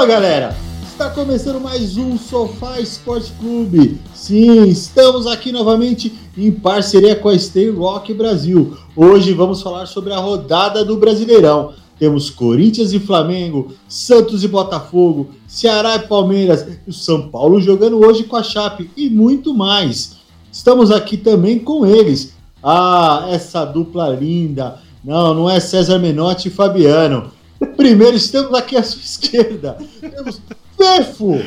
[0.00, 4.00] Fala galera, está começando mais um Sofá Esporte Clube.
[4.14, 8.78] Sim, estamos aqui novamente em parceria com a Stay Rock Brasil.
[8.96, 11.74] Hoje vamos falar sobre a rodada do Brasileirão.
[11.98, 18.24] Temos Corinthians e Flamengo, Santos e Botafogo, Ceará e Palmeiras, o São Paulo jogando hoje
[18.24, 20.16] com a Chape e muito mais.
[20.50, 22.32] Estamos aqui também com eles.
[22.62, 24.78] Ah, essa dupla linda.
[25.04, 27.38] Não, não é César Menotti e Fabiano.
[27.80, 29.78] Primeiro estamos aqui à sua esquerda.
[30.02, 30.42] Temos
[30.76, 31.40] Fefo.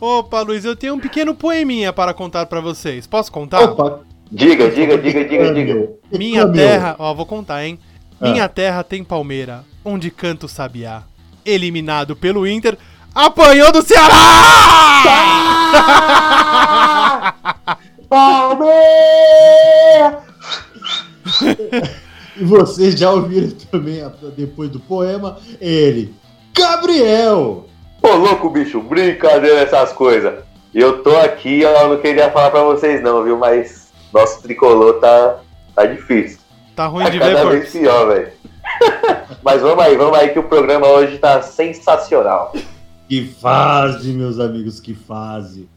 [0.00, 3.04] Opa, Luiz, eu tenho um pequeno poeminha para contar para vocês.
[3.04, 3.64] Posso contar?
[3.64, 3.98] Opa,
[4.30, 5.90] Diga, diga, diga, diga, diga.
[6.12, 7.80] Minha terra, ó, vou contar, hein?
[8.20, 8.30] Ah.
[8.30, 11.02] Minha terra tem palmeira, onde canta o sabiá.
[11.44, 12.78] Eliminado pelo Inter,
[13.12, 14.14] apanhou do Ceará!
[22.42, 24.02] E vocês já ouviram também,
[24.36, 26.12] depois do poema, ele,
[26.52, 27.66] Gabriel.
[28.02, 30.42] Ô, louco, bicho, brincadeira essas coisas.
[30.74, 33.38] Eu tô aqui, eu não queria falar pra vocês não, viu?
[33.38, 35.38] Mas nosso tricolor tá,
[35.72, 36.40] tá difícil.
[36.74, 37.52] Tá ruim Tá de ver, cada por...
[37.52, 38.32] vez pior, velho.
[39.40, 42.52] Mas vamos aí, vamos aí que o programa hoje tá sensacional.
[43.08, 45.68] Que fase, meus amigos, que fase.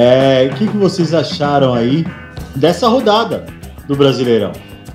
[0.00, 2.06] É, o que, que vocês acharam aí
[2.54, 3.44] dessa rodada
[3.88, 4.52] do Brasileirão?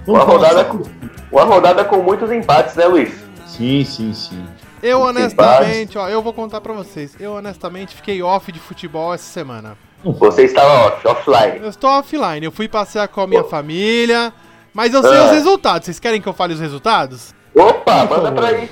[0.07, 0.81] Uma rodada, com,
[1.29, 3.13] uma rodada com muitos empates, né, Luiz?
[3.45, 4.41] Sim, sim, sim.
[4.81, 7.17] Eu honestamente, ó, eu vou contar pra vocês.
[7.19, 9.77] Eu honestamente fiquei off de futebol essa semana.
[10.05, 11.59] Você estava off, offline.
[11.61, 14.31] Eu estou offline, eu fui passear com a minha família,
[14.73, 15.25] mas eu sei Ah.
[15.25, 15.85] os resultados.
[15.85, 17.33] Vocês querem que eu fale os resultados?
[17.53, 18.69] Opa, Por manda pra aí.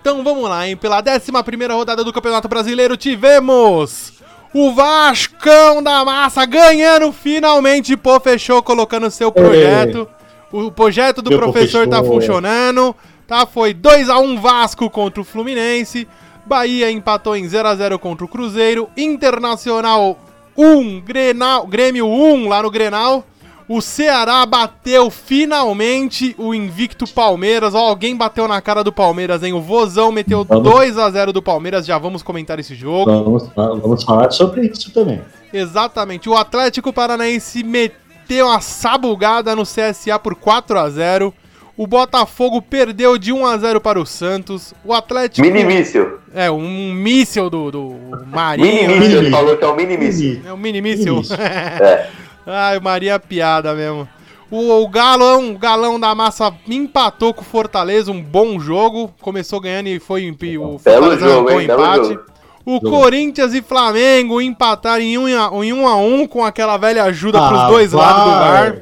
[0.00, 0.74] Então vamos lá, hein?
[0.74, 4.19] Pela 11 primeira rodada do Campeonato Brasileiro tivemos
[4.52, 7.96] o Vascão da Massa ganhando finalmente.
[7.96, 10.08] Pô, fechou colocando seu projeto.
[10.52, 12.94] O projeto do Meu Pô, professor tá funcionando.
[13.26, 16.08] Tá, foi 2 a 1 Vasco contra o Fluminense.
[16.44, 18.88] Bahia empatou em 0 a 0 contra o Cruzeiro.
[18.96, 20.18] Internacional
[20.56, 23.24] 1, Grenal, Grêmio 1 lá no Grenal.
[23.72, 27.72] O Ceará bateu finalmente o invicto Palmeiras.
[27.72, 29.52] Ó, alguém bateu na cara do Palmeiras, hein?
[29.52, 30.64] O Vozão meteu Vamos.
[30.64, 31.86] 2 a 0 do Palmeiras.
[31.86, 33.08] Já vamos comentar esse jogo.
[33.08, 35.20] Vamos, vamos falar sobre isso também.
[35.52, 36.28] Exatamente.
[36.28, 41.32] O Atlético Paranaense meteu uma sabugada no CSA por 4 a 0
[41.76, 44.74] O Botafogo perdeu de 1 a 0 para o Santos.
[44.84, 45.46] O Atlético.
[45.46, 46.18] Minimício.
[46.34, 47.94] É, um míssil do, do
[48.26, 48.88] Marinho.
[48.88, 48.98] né?
[48.98, 49.14] Mini.
[49.14, 50.42] ele falou que é o minimício.
[50.44, 51.18] É um mini míssil.
[51.18, 51.36] Míssil.
[51.40, 52.08] É.
[52.50, 54.08] Ai, Maria piada mesmo.
[54.50, 59.14] O, o galão, o galão da massa empatou com o Fortaleza, um bom jogo.
[59.20, 61.70] Começou ganhando e foi em o Fortaleza jogo, arrancou hein?
[61.70, 62.08] Empate.
[62.08, 62.30] jogo.
[62.66, 62.90] O Jogo.
[62.90, 67.04] Corinthians e Flamengo empataram em 1 um a, em um a um com aquela velha
[67.04, 68.76] ajuda pros Ah, dois lados do VAR.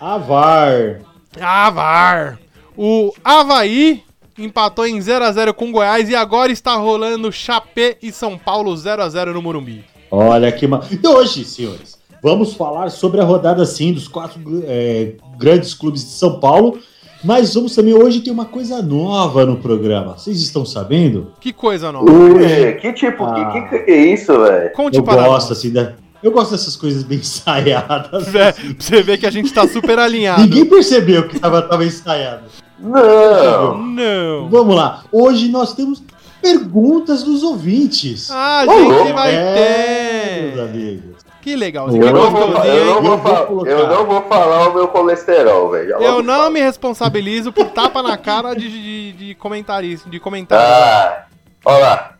[0.00, 1.00] A VAR.
[1.40, 2.38] Ah, VAR.
[2.76, 4.04] O Havaí
[4.38, 8.38] empatou em 0 a 0 com o Goiás e agora está rolando Chapé e São
[8.38, 9.84] Paulo 0 a 0 no Morumbi.
[10.10, 10.80] Olha que ma...
[10.90, 16.10] E hoje, senhores, vamos falar sobre a rodada sim dos quatro é, grandes clubes de
[16.10, 16.78] São Paulo.
[17.24, 20.16] Mas vamos também hoje tem uma coisa nova no programa.
[20.16, 21.32] Vocês estão sabendo?
[21.40, 22.08] Que coisa nova.
[22.08, 23.50] Ui, que tipo, Ah.
[23.52, 24.72] que, que que é isso, velho?
[24.72, 25.58] Conte eu para gosto nós.
[25.58, 25.94] assim da...
[26.22, 28.32] Eu gosto dessas coisas bem ensaiadas.
[28.34, 30.42] É, pra você ver que a gente tá super alinhado.
[30.42, 32.42] Ninguém percebeu que estava tava ensaiado.
[32.78, 33.78] Não.
[33.78, 34.48] Não.
[34.48, 35.02] Vamos lá.
[35.10, 36.00] Hoje nós temos
[36.40, 38.30] perguntas dos ouvintes.
[38.30, 39.12] Ah, a gente louco.
[39.12, 40.60] vai É, meus ter.
[40.62, 41.17] amigos.
[41.40, 42.02] Que legalzinho.
[42.04, 45.90] Eu não, vou, eu, não vou, Eu vou não vou falar o meu colesterol, velho.
[46.02, 46.50] Eu não falo.
[46.50, 50.64] me responsabilizo por tapa na cara de, de, de comentarista, de comentário.
[50.66, 51.26] Ah,
[51.64, 52.14] olha lá.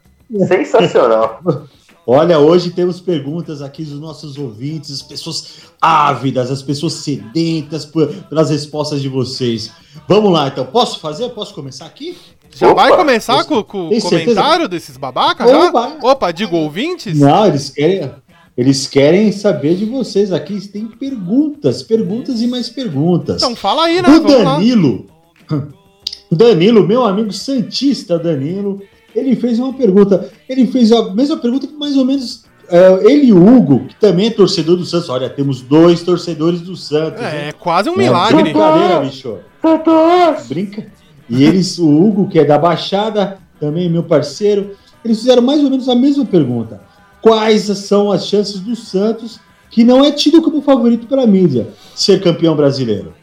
[0.46, 1.40] Sensacional.
[2.10, 8.06] Olha, hoje temos perguntas aqui dos nossos ouvintes, as pessoas ávidas, as pessoas sedentas por-
[8.30, 9.70] pelas respostas de vocês.
[10.08, 10.64] Vamos lá, então.
[10.64, 11.28] Posso fazer?
[11.28, 12.16] Posso começar aqui?
[12.50, 14.24] Já Opa, vai começar com, com o certeza?
[14.24, 15.68] comentário desses babacas já?
[15.68, 15.96] Opa.
[16.02, 17.18] Opa, digo ouvintes?
[17.18, 18.10] Não, eles querem,
[18.58, 20.60] eles querem saber de vocês aqui.
[20.66, 23.36] Tem perguntas, perguntas e mais perguntas.
[23.40, 24.08] Então fala aí, né?
[24.08, 24.20] o.
[24.20, 25.06] Danilo,
[26.28, 28.82] o Danilo, meu amigo Santista Danilo,
[29.14, 30.28] ele fez uma pergunta.
[30.48, 33.94] Ele fez a mesma pergunta que mais ou menos é, ele e o Hugo, que
[33.94, 35.08] também é torcedor do Santos.
[35.08, 37.22] Olha, temos dois torcedores do Santos.
[37.22, 37.48] É, hein?
[37.50, 38.42] é quase um É milagre.
[38.42, 39.38] Brincadeira, bicho.
[40.48, 40.84] Brinca.
[41.30, 44.72] E eles, o Hugo, que é da Baixada, também meu parceiro,
[45.04, 46.87] eles fizeram mais ou menos a mesma pergunta.
[47.20, 52.22] Quais são as chances do Santos, que não é tido como favorito pela mídia, ser
[52.22, 53.14] campeão brasileiro?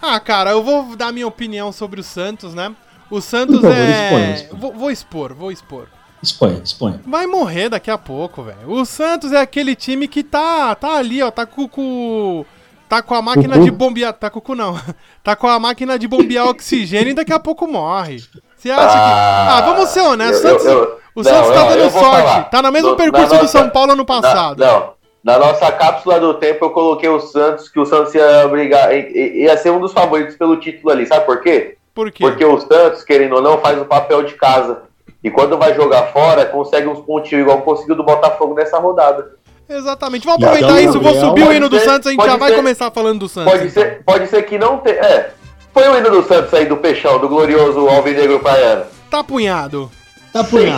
[0.00, 2.72] Ah, cara, eu vou dar minha opinião sobre o Santos, né?
[3.10, 4.02] O Santos favor, é.
[4.34, 5.86] exponha, Vou, vou expor, vou expor.
[6.22, 7.00] Exponha, exponha.
[7.06, 8.58] Vai morrer daqui a pouco, velho.
[8.70, 12.44] O Santos é aquele time que tá, tá ali, ó, tá com, com
[12.88, 13.64] tá com a máquina Cucu?
[13.64, 14.80] de bombear, tá com o cu não.
[15.22, 18.22] Tá com a máquina de bombear oxigênio e daqui a pouco morre.
[18.56, 21.68] Você acha que Ah, vamos ser honestos, eu- Santos, eu- o não, Santos tá não,
[21.68, 22.06] dando sorte.
[22.10, 22.42] falar.
[22.50, 24.58] Tá no mesmo No- percurso na do nossa- São Paulo ano passado.
[24.60, 24.90] Na, não,
[25.24, 29.56] na nossa cápsula do tempo eu coloquei o Santos, que o Santos ia brigar, ia
[29.56, 31.06] ser um dos favoritos pelo título ali.
[31.06, 31.76] Sabe por quê?
[31.94, 32.22] Por quê?
[32.24, 34.82] Porque o Santos, querendo ou não, faz o papel de casa.
[35.24, 39.32] E quando vai jogar fora, consegue uns pontinhos igual conseguiu do Botafogo nessa rodada.
[39.68, 40.24] Exatamente.
[40.24, 42.50] Vamos Então, aproveitar isso, vou subir o hino do ser- Santos, a gente já vai
[42.50, 43.50] ser- começar falando do Santos.
[43.52, 43.82] Pode então.
[43.82, 44.96] ser, pode ser que não tenha.
[45.00, 45.30] É.
[45.74, 48.84] Foi o hino do Santos aí do Peixão, do glorioso Alvinegro Praiano.
[49.10, 49.90] Tá apunhado.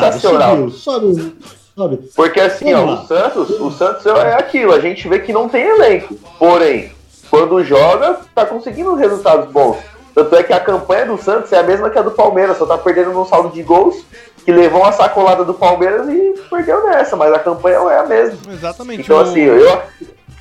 [0.00, 1.34] Tá subiu, sobe,
[1.76, 1.96] sobe.
[2.14, 5.62] Porque assim, ó, o Santos, o Santos é aquilo, a gente vê que não tem
[5.64, 6.14] elenco.
[6.38, 6.92] Porém,
[7.30, 9.76] quando joga, tá conseguindo resultados bons.
[10.14, 12.66] Tanto é que a campanha do Santos é a mesma que a do Palmeiras, só
[12.66, 14.04] tá perdendo num saldo de gols,
[14.44, 18.38] que levou uma sacolada do Palmeiras e perdeu nessa, mas a campanha é a mesma.
[18.52, 19.02] Exatamente.
[19.02, 19.80] Então O- assim, eu,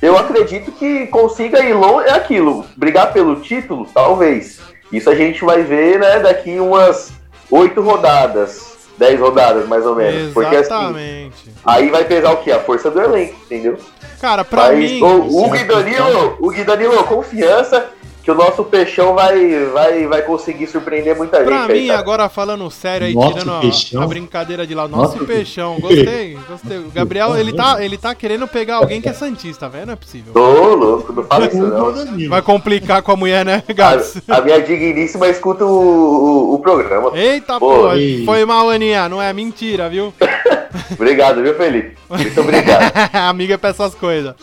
[0.02, 4.58] eu acredito que consiga ir longe, é aquilo, brigar pelo título, talvez.
[4.90, 7.12] Isso a gente vai ver, né, daqui umas
[7.50, 10.32] oito rodadas, dez rodadas mais ou menos.
[10.32, 11.54] Porque assim, Exatamente.
[11.64, 12.50] Aí vai pesar o quê?
[12.50, 13.78] A força do elenco, entendeu?
[14.20, 15.02] Cara, pra Mas mim.
[15.02, 17.86] o, o Gui Danilo, o Gui Danilo, confiança
[18.28, 21.72] que o nosso peixão vai, vai, vai conseguir surpreender muita Pra gente.
[21.72, 21.98] aí, mim, cara.
[21.98, 24.02] agora falando sério aí, Nosso tirando a, peixão.
[24.02, 26.76] a brincadeira de lá, nosso Nosso peixão, gostei, gostei.
[26.76, 29.96] O Gabriel, ele tá, ele tá querendo pegar alguém que é santista, velho, não é
[29.96, 30.34] possível.
[30.34, 31.90] Tô louco, não fala isso não.
[31.90, 32.28] Danilo.
[32.28, 34.20] Vai complicar com a mulher, né, Gats?
[34.28, 37.10] A, a minha digníssima escuta o, o, o programa.
[37.16, 38.26] Eita, Pô, ei.
[38.26, 40.12] foi mal, Aninha, não é mentira, viu?
[40.92, 41.96] Obrigado, viu, Felipe?
[42.10, 42.92] Muito obrigado.
[43.28, 44.34] Amiga é pra essas coisas.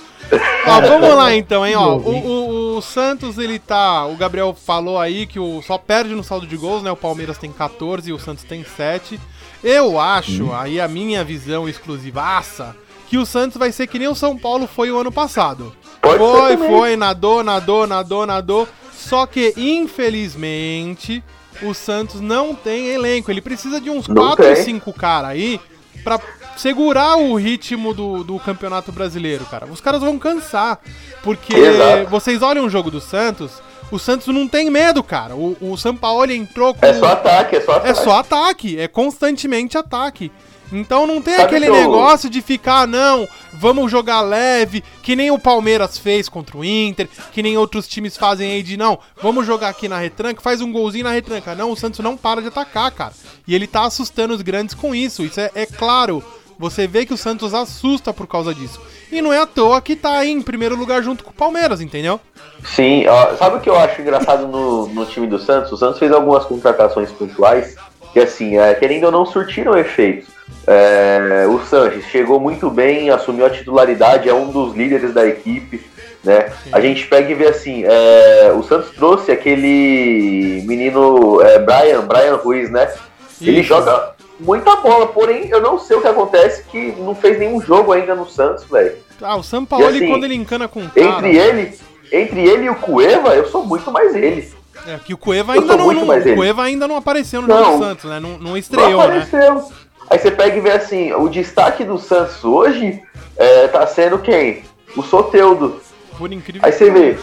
[0.67, 1.95] Ó, vamos lá então, hein, ó.
[1.95, 4.05] O, o- o Santos, ele tá.
[4.05, 6.91] O Gabriel falou aí que o, só perde no saldo de gols, né?
[6.91, 9.19] O Palmeiras tem 14 e o Santos tem 7.
[9.63, 12.75] Eu acho, aí a minha visão exclusivaça,
[13.07, 15.73] que o Santos vai ser que nem o São Paulo foi o ano passado.
[16.01, 18.67] Pode foi, foi, nadou, nadou, nadou, nadou.
[18.93, 21.23] Só que, infelizmente,
[21.61, 23.31] o Santos não tem elenco.
[23.31, 24.55] Ele precisa de uns Não 4, tem.
[24.63, 25.59] 5 caras aí
[26.03, 26.19] pra
[26.57, 29.65] segurar o ritmo do, do campeonato brasileiro, cara.
[29.65, 30.79] Os caras vão cansar.
[31.23, 32.09] Porque Exato.
[32.09, 33.51] vocês olham o jogo do Santos,
[33.91, 35.35] o Santos não tem medo, cara.
[35.35, 36.85] O, o Sampaoli entrou com.
[36.85, 37.89] É só ataque, é só ataque.
[37.89, 40.31] É só ataque, é constantemente ataque.
[40.71, 45.15] Então não tem Sabe aquele que eu- negócio de ficar, não, vamos jogar leve, que
[45.15, 48.97] nem o Palmeiras fez contra o Inter, que nem outros times fazem aí de, não,
[49.21, 51.53] vamos jogar aqui na retranca, faz um golzinho na retranca.
[51.53, 53.13] Não, o Santos não para de atacar, cara.
[53.47, 56.23] E ele tá assustando os grandes com isso, isso é, é claro.
[56.57, 58.81] Você vê que o Santos assusta por causa disso.
[59.11, 61.81] E não é à toa que tá aí em primeiro lugar junto com o Palmeiras,
[61.81, 62.19] entendeu?
[62.63, 65.71] Sim, ó, sabe o que eu acho engraçado no, no time do Santos?
[65.71, 67.75] O Santos fez algumas contratações pontuais
[68.13, 70.27] que, assim, é, querendo ou não, surtiram efeito.
[70.65, 75.85] É, o Sanches chegou muito bem, assumiu a titularidade, é um dos líderes da equipe.
[76.23, 76.49] Né?
[76.63, 76.69] Sim.
[76.71, 82.35] A gente pega e vê assim, é, o Santos trouxe aquele menino é, Brian, Brian
[82.37, 82.91] Ruiz, né?
[83.39, 83.67] Ele Isso.
[83.67, 87.91] joga muita bola, porém eu não sei o que acontece que não fez nenhum jogo
[87.91, 88.95] ainda no Santos, velho.
[89.21, 91.05] Ah, o Sampaoli, E assim, quando ele encana com o cara...
[91.07, 91.79] Entre ele,
[92.11, 94.53] entre ele e o Cueva, eu sou muito mais ele.
[94.87, 96.35] É, que o Cueva ainda não, não- o.
[96.35, 97.57] Cueva ainda não apareceu no Não.
[97.63, 98.19] jogo do Santos, né?
[98.19, 99.19] Não, não Não estreou, né?
[99.19, 99.71] apareceu.
[100.09, 103.01] Aí você pega e vê assim, o destaque do Santos hoje
[103.37, 104.63] é, tá sendo quem?
[104.95, 105.79] O Soteudo.
[106.17, 107.17] Por incrível Aí você vê,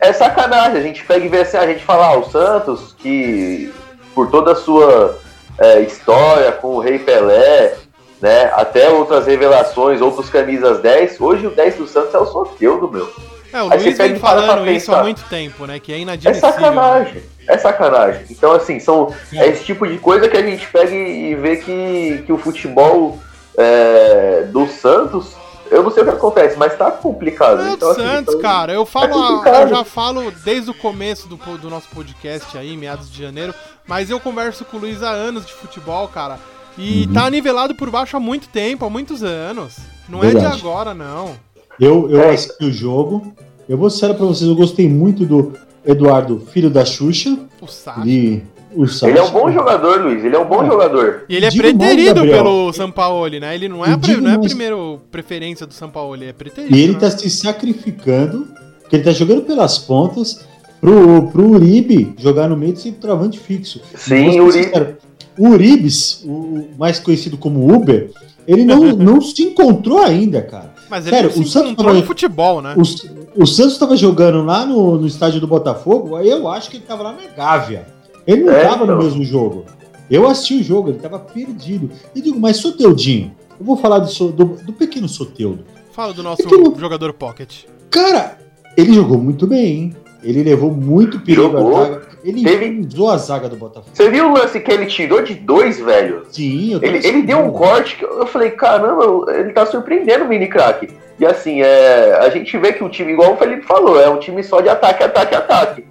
[0.00, 3.70] é sacanagem, a gente pega e vê assim, a gente fala, ah, o Santos, que
[4.14, 5.18] por toda a sua
[5.58, 7.74] é, história com o Rei Pelé,
[8.20, 12.90] né, até outras revelações, outros camisas 10, hoje o 10 do Santos é o Soteudo,
[12.90, 13.08] meu.
[13.52, 15.02] É, o Aí Luiz vem falando isso há pensar.
[15.04, 15.78] muito tempo, né?
[15.78, 16.50] Que é É inadmissível.
[16.50, 18.22] sacanagem, é sacanagem.
[18.28, 21.56] Então, assim, são, é esse tipo de coisa que a gente pega e, e vê
[21.58, 23.16] que, que o futebol
[23.56, 25.36] é, do Santos,
[25.70, 27.62] eu não sei o que acontece, mas tá complicado.
[27.62, 28.72] É então, assim, Santos, então- cara.
[28.72, 29.62] Eu falo, é a- complicado.
[29.62, 33.54] eu já falo desde o começo do, do nosso podcast aí, meados de janeiro,
[33.86, 36.38] mas eu converso com o Luiz há anos de futebol, cara.
[36.76, 37.12] E Uhum.
[37.12, 39.76] tá nivelado por baixo há muito tempo, há muitos anos.
[40.08, 40.56] Não é Verdade.
[40.56, 41.34] de agora, não.
[41.80, 42.30] Eu, eu É.
[42.34, 43.32] assisti o jogo.
[43.68, 45.52] Eu vou ser sério pra vocês, eu gostei muito do
[45.84, 47.38] Eduardo, filho da Xuxa.
[47.60, 48.00] O Sacha.
[48.02, 48.53] Ele, o
[49.02, 50.66] Ele é um bom jogador, Luiz, ele é um bom É.
[50.66, 51.24] jogador.
[51.28, 52.36] E ele é Digo mais, preterido Gabriel.
[52.44, 53.54] pelo Sampaoli, né?
[53.54, 54.46] Ele não é, a, pre- não é a mais.
[54.52, 54.76] primeira
[55.10, 56.74] preferência do Sampaoli, é preterido.
[56.74, 56.98] E ele né?
[56.98, 58.46] tá se sacrificando,
[58.80, 60.44] porque ele tá jogando pelas pontas
[60.80, 63.80] pro, pro Uribe jogar no meio de centroavante fixo.
[63.94, 64.96] Sim, ser Uribe.
[65.36, 68.10] O Uribes, o o mais conhecido como Uber,
[68.46, 70.72] ele não, não se encontrou ainda, cara.
[70.88, 72.74] Mas ele Sério, se o Santos encontrou tava- no futebol, né?
[73.36, 76.76] O, o Santos tava jogando lá no, no estádio do Botafogo, aí eu acho que
[76.76, 77.86] ele tava lá na Gávea.
[78.26, 78.98] Ele não É, tava no então.
[78.98, 79.64] mesmo jogo.
[80.10, 81.90] Eu assisti o jogo, ele tava perdido.
[82.14, 85.64] E digo, mas Soteudinho, eu vou falar do, do, do pequeno Soteudo.
[85.92, 87.64] Fala do nosso Aquilo- jogador pocket.
[87.90, 88.38] Cara,
[88.76, 89.96] ele jogou muito bem, hein?
[90.22, 91.76] Ele levou muito perigo Jogou.
[91.76, 92.02] à zaga.
[92.24, 93.90] Ele Teve- usou a zaga do Botafogo.
[93.92, 96.22] Você viu o lance que ele tirou de dois, velho?
[96.30, 100.24] Sim, eu tô Ele, ele deu um corte que eu falei, caramba, ele tá surpreendendo
[100.24, 100.88] o mini craque.
[101.20, 104.18] E assim, é, a gente vê que o time, igual o Felipe falou, é um
[104.18, 105.84] time só de ataque, ataque, ataque.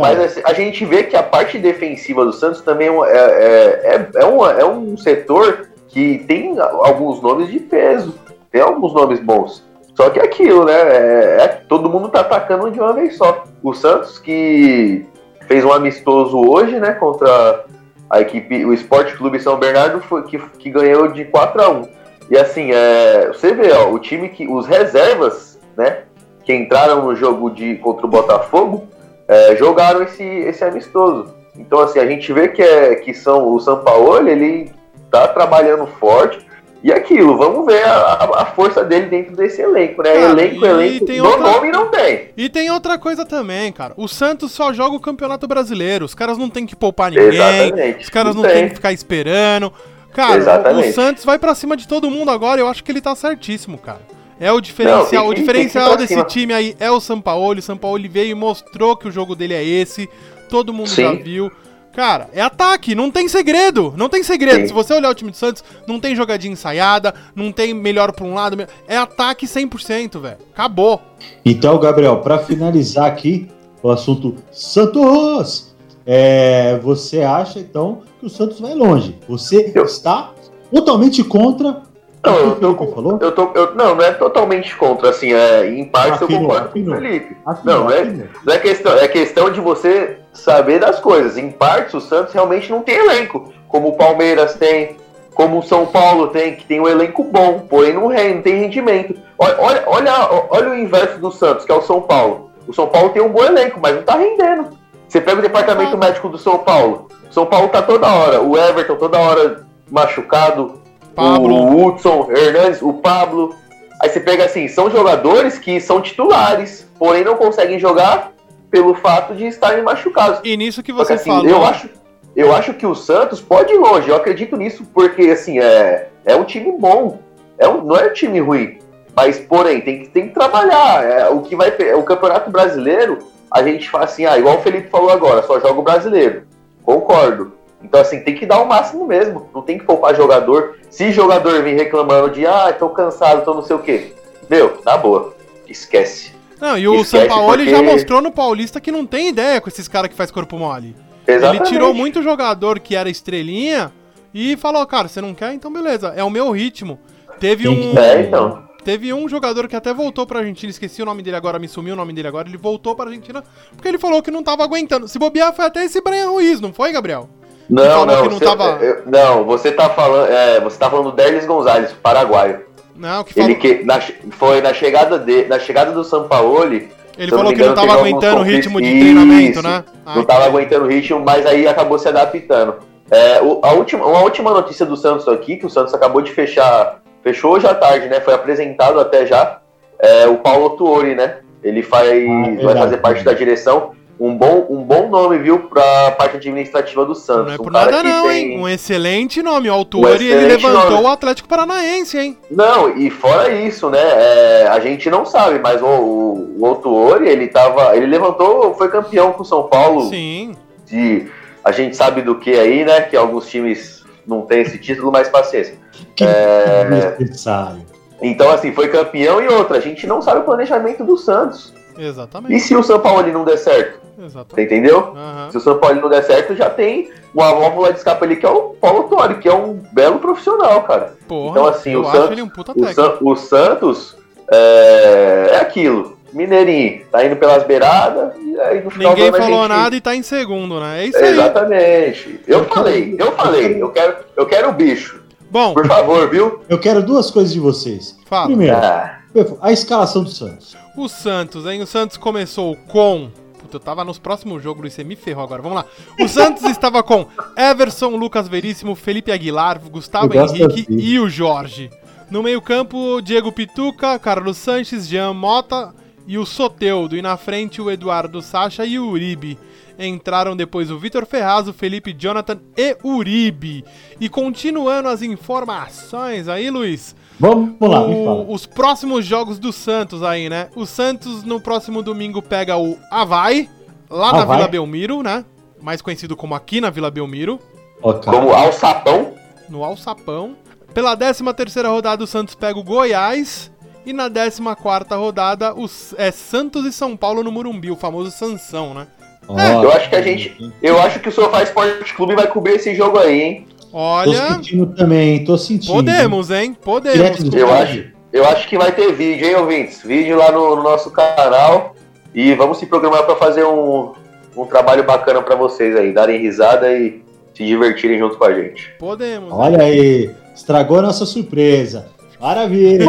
[0.00, 3.10] Mas assim, a gente vê que a parte defensiva do Santos também é, um- é,
[3.14, 8.14] é, é, uma- é um setor que tem alguns nomes de peso,
[8.52, 9.64] tem alguns nomes bons.
[9.94, 10.72] Só que é aquilo, né?
[10.74, 13.44] É, é- todo mundo tá atacando de uma vez só.
[13.62, 15.04] O Santos que
[15.48, 17.64] fez um amistoso hoje, né, contra
[18.08, 21.88] a equipe, o Esporte Clube São Bernardo, foi, que, que ganhou de 4 a 1
[22.30, 24.46] E assim, é, você vê, ó, o time que.
[24.46, 26.04] Os reservas, né?
[26.44, 28.84] Que entraram no jogo de, contra o Botafogo,
[29.30, 31.32] é, jogaram esse, esse amistoso.
[31.56, 34.70] Então, assim, a gente vê que, é, que são o São Paulo, ele
[35.10, 36.48] tá trabalhando forte.
[36.82, 40.14] E aquilo, vamos ver a, a- força dele dentro desse elenco, né?
[40.14, 42.30] Cara, elenco, e elenco, tem do outra- nome não tem.
[42.34, 43.92] E tem outra coisa também, cara.
[43.98, 46.06] O Santos só joga o Campeonato Brasileiro.
[46.06, 47.28] Os caras não tem que poupar ninguém.
[47.34, 48.04] Exatamente.
[48.04, 48.52] Os caras não tem.
[48.52, 49.70] tem que ficar esperando.
[50.14, 50.40] Cara,
[50.72, 50.92] o.
[50.94, 52.58] Santos vai pra cima de todo mundo agora.
[52.60, 54.00] Eu acho que ele tá certíssimo, cara.
[54.40, 55.24] É o diferencial.
[55.24, 57.60] Não, que- o diferencial desse time aí é o Sampaoli.
[57.60, 60.08] O Sampaoli veio e mostrou que o jogo dele é esse.
[60.48, 61.02] Todo mundo Sim.
[61.02, 61.52] já viu.
[61.92, 63.92] Cara, é ataque, não tem segredo.
[63.96, 64.60] Não tem segredo.
[64.62, 64.68] Sim.
[64.68, 68.24] Se você olhar o time do Santos, não tem jogadinha ensaiada, não tem melhor pra
[68.24, 68.56] um lado.
[68.88, 70.38] É ataque 100%, velho.
[70.54, 71.02] Acabou.
[71.44, 73.48] Então, Gabriel, para finalizar aqui
[73.82, 75.74] o assunto Santos,
[76.06, 79.18] é, você acha então que o Santos vai longe?
[79.28, 80.32] Você está
[80.72, 81.82] totalmente contra
[82.24, 83.18] Não, eu tô falou?
[83.20, 86.68] Eu tô, eu- não, não é totalmente contra, assim, é, em parte eu Afinou, concordo
[86.68, 86.94] afinou.
[86.94, 87.36] com o Felipe.
[87.46, 88.26] Afinou, Não, é, afinou.
[88.44, 91.38] não é questão, é questão de você saber das coisas.
[91.38, 94.96] Em partes, o Santos realmente não tem elenco, como o Palmeiras tem,
[95.34, 98.54] como o São Paulo tem, que tem um elenco bom, porém não, rende, não tem
[98.60, 99.14] rendimento.
[99.38, 100.12] Olha, olha, olha,
[100.50, 102.50] olha o inverso do Santos, que é o São Paulo.
[102.68, 104.66] O São Paulo tem um bom elenco, mas não tá rendendo.
[105.08, 107.08] Você pega o departamento médico do São Paulo.
[107.30, 108.42] São Paulo tá toda hora.
[108.42, 110.79] O Everton toda hora machucado.
[111.14, 111.54] Pablo.
[111.54, 113.54] O Hudson, Hernandes, o Pablo.
[114.00, 118.32] Aí você pega assim, são jogadores que são titulares, porém não conseguem jogar
[118.70, 120.40] pelo fato de estarem machucados.
[120.44, 121.46] E nisso que você assim, falou.
[121.46, 121.90] eu acho,
[122.34, 126.36] eu acho que o Santos pode ir longe, eu acredito nisso, porque assim, é, é
[126.36, 127.18] um time bom.
[127.58, 128.78] É um, não é um time ruim.
[129.14, 131.04] Mas, porém, tem que, tem que trabalhar.
[131.04, 133.18] É, o que vai o Campeonato Brasileiro,
[133.50, 136.44] a gente fala assim, ah, igual o Felipe falou agora, só joga o brasileiro.
[136.82, 137.52] Concordo.
[137.82, 139.48] Então, assim, tem que dar o máximo mesmo.
[139.54, 140.76] Não tem que poupar jogador.
[140.90, 144.12] Se jogador vir reclamando de, ah, tô cansado, tô não sei o quê.
[144.48, 145.34] Meu, na boa.
[145.68, 146.32] Esquece.
[146.60, 149.68] Não, e o Esquece Sampaoli porque- já mostrou no Paulista que não tem ideia com
[149.70, 150.94] esses caras que faz corpo mole.
[151.26, 151.62] Exatamente.
[151.62, 153.90] Ele tirou muito jogador que era estrelinha
[154.34, 155.54] e falou, cara, você não quer?
[155.54, 156.98] Então beleza, é o meu ritmo.
[157.38, 158.62] Teve um, É, então.
[158.84, 161.94] teve um jogador que até voltou pra Argentina, esqueci o nome dele agora, me sumiu
[161.94, 163.42] o nome dele agora, ele voltou pra Argentina
[163.74, 165.08] porque ele falou que não tava aguentando.
[165.08, 167.28] Se bobear, foi até esse Brian Ruiz, não foi, Gabriel?
[167.70, 171.16] Não, não, não você, tava- eu- não, você tá falando, é, você tá falando do
[171.16, 172.60] Derlis Gonzalez, paraguaio.
[172.96, 174.00] Não, que falou, Ele que na,
[174.32, 177.86] foi na chegada de, na chegada do Sampaoli, ele falou me que não engano, tava
[177.86, 179.62] teve alguns aguentando o ritmo de treinamento, Isso.
[179.62, 179.84] né?
[180.04, 182.74] Ah, não tava aguentando o ritmo, mas aí acabou se adaptando.
[183.10, 186.30] É, o- a última, uma última notícia do Santos aqui, que o Santos acabou de
[186.32, 188.20] fechar, fechou hoje à tarde, né?
[188.20, 189.58] Foi apresentado até já,
[189.98, 191.38] é o Paulo Tuori, né?
[191.62, 192.78] Ele faz, vai verdade.
[192.80, 193.92] fazer parte da direção.
[194.20, 197.46] Um bom, um bom nome, viu, pra parte administrativa do Santos.
[197.46, 198.60] Não é Um por cara nada que não, tem- hein?
[198.60, 199.70] Um excelente nome.
[199.70, 201.04] O autor e ele levantou nome.
[201.04, 202.36] o Atlético Paranaense, hein?
[202.50, 203.98] Não, e fora isso, né?
[203.98, 207.96] é, a gente não sabe, mas o, o, o Otuori, ele tava.
[207.96, 210.54] Ele levantou, foi campeão com o São Paulo Sim.
[210.86, 211.26] de.
[211.64, 213.00] A gente sabe do que aí, né?
[213.00, 215.78] Que alguns times não têm esse título, mas paciência.
[216.14, 217.10] Que É.
[217.18, 217.80] necessário.
[218.22, 219.78] Então, assim, foi campeão e outra.
[219.78, 221.72] A gente não sabe o planejamento do Santos.
[222.00, 222.54] Exatamente.
[222.54, 224.00] E se o São Paulo não der certo?
[224.16, 224.74] Você Exatamente.
[224.74, 224.98] entendeu?
[225.16, 225.50] Aham.
[225.50, 228.44] Se o São Paulo não der certo, já tem uma válvula de escape ali que
[228.46, 231.14] é o Paulo Tuori, que é um belo profissional, cara.
[231.26, 232.92] Porra, Então, assim, eu o acho Santos- ele um puta O.
[232.92, 234.16] San- o Santos
[234.50, 236.18] é, é aquilo.
[236.32, 239.68] Mineirinho, tá indo pelas beiradas e aí no final Ninguém do ano a falou gente-
[239.76, 241.02] nada e tá em segundo, né?
[241.02, 241.30] É isso aí.
[241.32, 242.40] Exatamente.
[242.46, 245.20] Eu falei, eu falei, eu quero, eu quero o bicho.
[245.50, 246.60] Bom, Por favor, viu?
[246.68, 248.16] Eu quero duas coisas de vocês.
[248.26, 248.46] fala.
[248.46, 249.16] Primeiro, Ah,
[249.60, 250.76] a escalação do Santos.
[251.00, 251.80] O Santos, hein?
[251.80, 253.30] O Santos começou com.
[253.58, 255.62] Puta, eu tava nos próximos jogos, Luiz, você me ferrou agora.
[255.62, 255.86] Vamos lá.
[256.20, 257.26] O Santos estava com
[257.56, 260.98] Everson, Lucas Veríssimo, Felipe Aguilar, Gustavo Henrique assim.
[260.98, 261.90] e o Jorge.
[262.30, 265.94] No meio-campo, Diego Pituca, Carlos Sanches, Jean Mota
[266.26, 267.16] e o Soteudo.
[267.16, 269.58] E na frente, o Eduardo Sacha e o Uribe.
[269.98, 273.86] Entraram depois o Vitor Ferraz, o Felipe Jonathan e Uribe.
[274.20, 277.16] E continuando as informações aí, Luiz.
[277.40, 278.46] Vamos lá, me o- fala.
[278.48, 280.68] os próximos jogos do Santos aí, né?
[280.76, 283.68] O Santos no próximo domingo pega o Havaí,
[284.10, 284.56] lá na Havaí.
[284.58, 285.44] Vila Belmiro, né?
[285.80, 287.58] Mais conhecido como aqui na Vila Belmiro,
[288.02, 288.32] Ok.
[288.32, 289.32] Como alçapão.
[289.68, 290.56] no Alçapão.
[290.94, 293.70] Pela 13 terceira rodada, o Santos pega o Goiás.
[294.04, 298.30] E na 14 quarta rodada, os, é Santos e São Paulo no Murumbi, o famoso
[298.30, 299.06] Sansão, né?
[299.46, 300.72] Ó, Eu acho que a gente.
[300.82, 303.66] Eu acho que o Sofá Esporte Clube vai cobrir esse jogo aí, hein?
[303.90, 305.92] Tô Olha, sentindo também, tô sentindo.
[305.92, 306.76] podemos, hein?
[306.80, 307.52] Podemos.
[307.52, 310.02] Eu acho, eu acho que vai ter vídeo, hein, ouvintes?
[310.04, 311.96] Vídeo lá no, no nosso canal.
[312.32, 314.12] E vamos se programar para fazer um,
[314.56, 317.20] um trabalho bacana para vocês aí, darem risada e
[317.52, 318.94] se divertirem junto com a gente.
[318.98, 319.52] Podemos.
[319.52, 322.06] Olha aí, estragou a nossa surpresa.
[322.40, 323.06] Maravilha.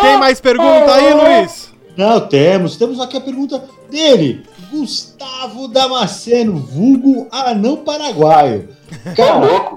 [0.00, 1.72] Tem mais pergunta aí, Luiz?
[1.96, 2.76] Não, temos.
[2.76, 4.42] Temos aqui a pergunta dele.
[4.84, 8.68] Gustavo Damasceno, vulgo anão paraguaio.
[9.04, 9.70] Tá Cara,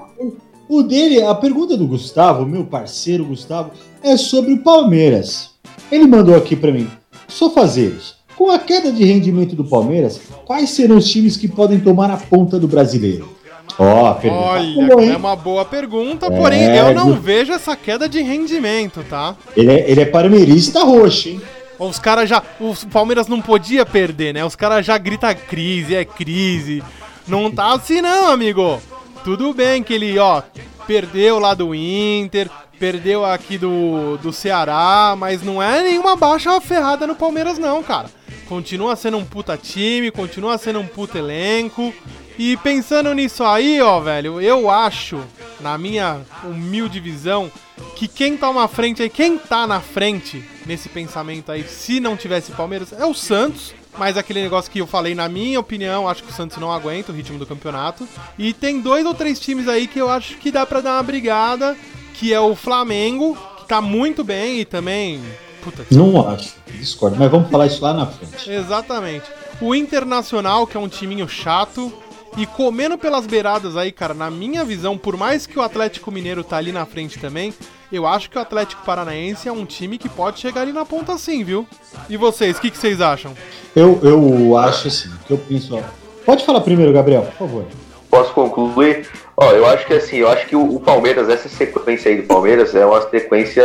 [0.68, 3.70] o dele, a pergunta do Gustavo, meu parceiro Gustavo,
[4.02, 5.50] é sobre o Palmeiras.
[5.90, 6.90] Ele mandou aqui pra mim.
[7.28, 12.10] Sofazeiros, com a queda de rendimento do Palmeiras, quais serão os times que podem tomar
[12.10, 13.36] a ponta do brasileiro?
[13.78, 17.52] Ó, a pergunta Olha, boa, é uma boa pergunta, É, porém eu não Gu- vejo
[17.52, 19.36] essa queda de rendimento, tá?
[19.56, 21.40] Ele é, ele é parmeirista roxo, hein?
[21.78, 22.42] Os caras já.
[22.58, 24.44] Os Palmeiras não podia perder, né?
[24.44, 26.82] Os caras já gritam crise, é crise.
[27.26, 28.80] Não tá assim não, amigo.
[29.24, 30.42] Tudo bem que ele, ó,
[30.86, 37.06] perdeu lá do Inter, perdeu aqui do, do Ceará, mas não é nenhuma baixa ferrada
[37.06, 38.08] no Palmeiras, não, cara.
[38.48, 41.92] Continua sendo um puta time, continua sendo um puta elenco.
[42.38, 45.20] E pensando nisso aí, ó, velho, eu acho,
[45.60, 47.50] na minha humilde visão,
[47.96, 52.16] que quem toma a frente aí, quem tá na frente nesse pensamento aí, se não
[52.16, 53.74] tivesse Palmeiras, é o Santos.
[53.96, 57.10] Mas aquele negócio que eu falei, na minha opinião, acho que o Santos não aguenta
[57.10, 58.06] o ritmo do campeonato.
[58.38, 61.02] E tem dois ou três times aí que eu acho que dá pra dar uma
[61.02, 61.76] brigada,
[62.14, 65.20] que é o Flamengo, que tá muito bem e também.
[65.62, 68.48] Puta, Não acho, discordo, mas vamos falar isso lá na frente.
[68.48, 69.24] Exatamente.
[69.60, 71.92] O Internacional, que é um timinho chato.
[72.38, 76.44] E comendo pelas beiradas aí, cara, na minha visão, por mais que o Atlético Mineiro
[76.44, 77.52] tá ali na frente também,
[77.92, 81.18] eu acho que o Atlético Paranaense é um time que pode chegar ali na ponta
[81.18, 81.66] sim, viu?
[82.08, 83.32] E vocês, o que, que vocês acham?
[83.74, 85.82] Eu, eu acho assim, o que eu penso.
[86.24, 87.64] Pode falar primeiro, Gabriel, por favor.
[88.08, 89.08] Posso concluir?
[89.36, 92.26] Ó, eu acho que assim, eu acho que o, o Palmeiras, essa sequência aí do
[92.28, 93.64] Palmeiras é uma sequência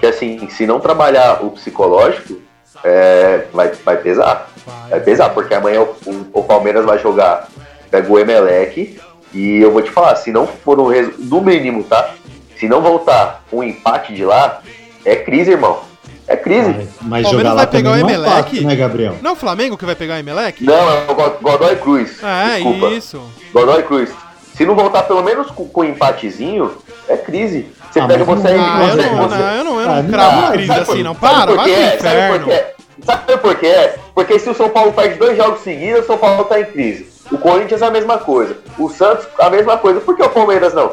[0.00, 2.40] que assim, se não trabalhar o psicológico,
[2.82, 4.50] é, vai, vai pesar.
[4.90, 7.48] Vai pesar, porque amanhã o, o- o Palmeiras vai jogar,
[7.94, 8.98] pega o Emelec,
[9.32, 12.10] e eu vou te falar, se não for um resu- no mínimo, tá?
[12.58, 14.60] Se não voltar um empate de lá,
[15.04, 15.78] é crise, irmão.
[16.26, 16.70] É crise.
[16.72, 18.42] Mas, mas Palmeiras jogar lá vai pegar também o não é Emelec?
[18.50, 19.14] fácil, né, Gabriel?
[19.22, 20.64] Não é o Flamengo que vai pegar o Emelec?
[20.64, 22.20] Não, é o God- Godoy Cruz.
[22.22, 22.86] É, Desculpa.
[22.88, 23.22] isso.
[23.52, 24.10] Godoy Cruz.
[24.56, 26.72] Se não voltar pelo menos com, com um empatezinho,
[27.08, 27.66] é crise.
[27.92, 28.54] Você Ah, pega você.
[28.54, 30.66] não- Ah, eu não, você- não, eu não, eu Ah, não não, cravo ah, crise
[30.66, 31.14] Sabe assim, por- não.
[31.14, 31.74] sabe Para, por vai quê?
[31.74, 32.46] pro Sabe por inferno.
[32.46, 32.64] quê?
[33.04, 33.90] Sabe por quê?
[34.14, 37.13] Porque se o São Paulo perde dois jogos seguidos, o São Paulo tá em crise.
[37.30, 38.56] O Corinthians é a mesma coisa.
[38.78, 40.00] O Santos, a mesma coisa.
[40.00, 40.92] Por que o Palmeiras não?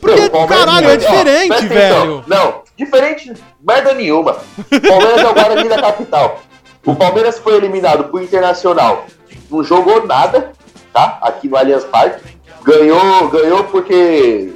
[0.00, 2.24] Porque, Meu, o Palmeiras- caralho, é Ó, diferente, velho.
[2.26, 4.36] Não, diferente merda nenhuma.
[4.58, 6.40] O Palmeiras é o Guarani da capital.
[6.84, 9.06] O Palmeiras foi eliminado pro Internacional.
[9.50, 10.52] Não jogou nada,
[10.92, 11.18] tá?
[11.22, 12.36] Aqui no Allianz Parque.
[12.64, 14.52] Ganhou, ganhou porque.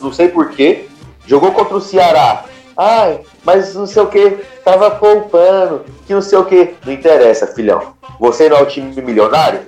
[0.00, 0.86] Não sei porquê.
[1.26, 2.44] Jogou contra o Ceará.
[2.76, 4.38] Ai, mas não sei o que.
[4.64, 5.84] Tava poupando.
[6.06, 6.74] Que não sei o que.
[6.84, 7.94] Não interessa, filhão.
[8.20, 9.61] Você não é o time milionário?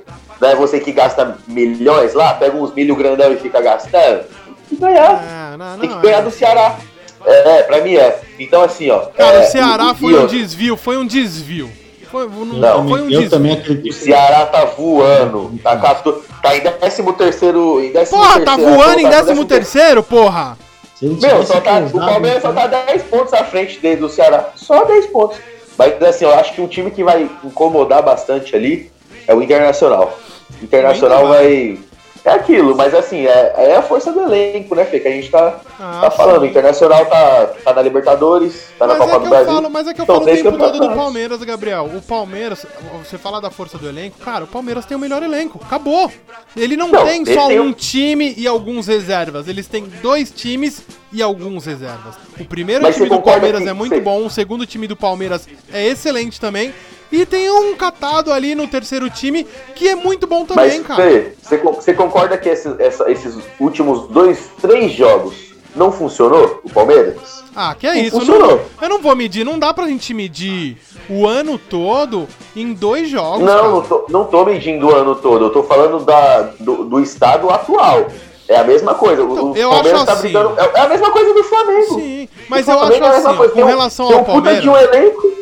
[0.45, 2.35] Não é você que gasta milhões lá?
[2.35, 4.25] Pega uns milho grandão e fica gastando?
[4.25, 5.25] Tem que ganhar.
[5.27, 6.23] Ah, não, Tem que não, ganhar é.
[6.23, 6.77] do Ceará.
[7.25, 8.21] É, pra mim é.
[8.39, 9.07] Então, assim, ó.
[9.07, 11.71] Cara, é, o Ceará e foi um desvio, foi um desvio.
[12.11, 13.31] Foi, não, Não, foi um eu desvio.
[13.31, 13.95] também O acredito.
[13.95, 15.59] Ceará tá voando.
[15.63, 17.83] Tá, tá em 13 terceiro.
[17.83, 20.59] Em 13 Porra, tá terceiro, voando em tá 13 terceiro, porra!
[21.01, 24.51] Meu, só tá, o Palmeiras só então- tá 10 pontos à frente dele do Ceará.
[24.57, 25.39] Só 10 pontos.
[25.79, 28.93] Mas assim, eu acho que um time que vai incomodar bastante ali
[29.27, 30.19] é o Internacional.
[30.63, 31.79] Internacional vai.
[32.27, 34.99] É aquilo, mas assim, é, é a força do elenco, né, Fê?
[34.99, 36.41] Que a gente tá, Ah, tá falando.
[36.41, 36.47] O.
[36.47, 39.53] Internacional tá, tá na Libertadores, tá na Mas Copa é do que eu Brasil.
[39.55, 40.95] falo, mas é que eu São falo o tempo todo do.
[40.95, 41.91] Palmeiras, Gabriel.
[41.95, 42.65] O Palmeiras,
[43.05, 45.61] você fala da força do elenco, cara, o Palmeiras tem o melhor elenco.
[45.63, 46.11] Acabou.
[46.57, 49.47] Ele não, Não, tem só tem um time e alguns reservas.
[49.47, 50.81] Eles têm dois times
[51.13, 52.15] e alguns reservas.
[52.41, 55.47] O primeiro Mas time do Palmeiras é muito você- bom, o segundo time do Palmeiras
[55.71, 56.73] é excelente também.
[57.15, 59.47] E tem um catado ali no terceiro time
[59.77, 61.33] que é muito bom também, Mas, cara.
[61.43, 65.35] Você, con- você concorda que esses, essa- esses últimos dois, três jogos
[65.77, 67.43] Não funcionou o Palmeiras?
[67.55, 68.17] Ah, que é Não isso.
[68.17, 68.49] Eu funcionou.
[68.49, 70.77] não, eu não vou medir, não dá pra gente medir
[71.11, 73.41] o ano todo em dois jogos.
[73.45, 75.47] Não, não tô, não tô medindo o ano todo.
[75.47, 78.07] Eu tô falando da, do, do estado atual.
[78.49, 79.25] É a mesma coisa.
[79.25, 80.23] O- Então, o eu Palmeiras acho tá assim.
[80.23, 80.61] brigando.
[80.61, 81.95] É, é a mesma coisa do Flamengo.
[81.97, 83.49] Sim, mas eu acho é a mesma assim, coisa.
[83.53, 84.63] com Tem um- relação tem ao um puta Palmeiras.
[84.63, 85.34] de um elenco.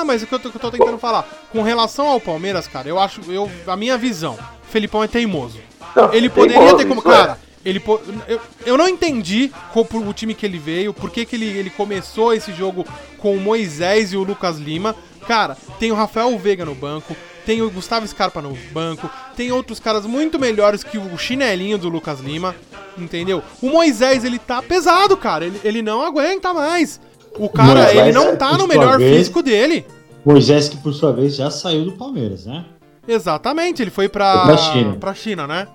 [0.00, 1.26] Ah, mas o que eu tô, que eu tô tentando falar.
[1.52, 3.20] Com relação ao Palmeiras, cara, eu acho.
[3.30, 4.38] Eu, a minha visão,
[4.70, 5.58] Felipão é teimoso.
[5.94, 7.00] Não, Ele poderia gol, ter como.
[7.00, 7.04] é.
[7.04, 11.24] Cara, ele po- eu, eu não entendi qual, o time que ele veio, por que,
[11.24, 12.84] que ele, ele começou esse jogo
[13.18, 14.94] com o Moisés e o Lucas Lima.
[15.26, 19.80] Cara, tem o Rafael Veiga no banco, tem o Gustavo Scarpa no banco, tem outros
[19.80, 22.54] caras muito melhores que o chinelinho do Lucas Lima,
[22.98, 23.42] entendeu?
[23.62, 27.00] O Moisés, ele tá pesado, cara, ele, ele não aguenta mais.
[27.38, 29.84] O cara, Moisés, ele não tá no melhor vez- físico dele.
[30.24, 32.64] Moisés, que por sua vez já saiu do Palmeiras, né?
[33.06, 34.96] Exatamente, ele foi pra, Foi pra China.
[34.98, 35.68] pra China, né?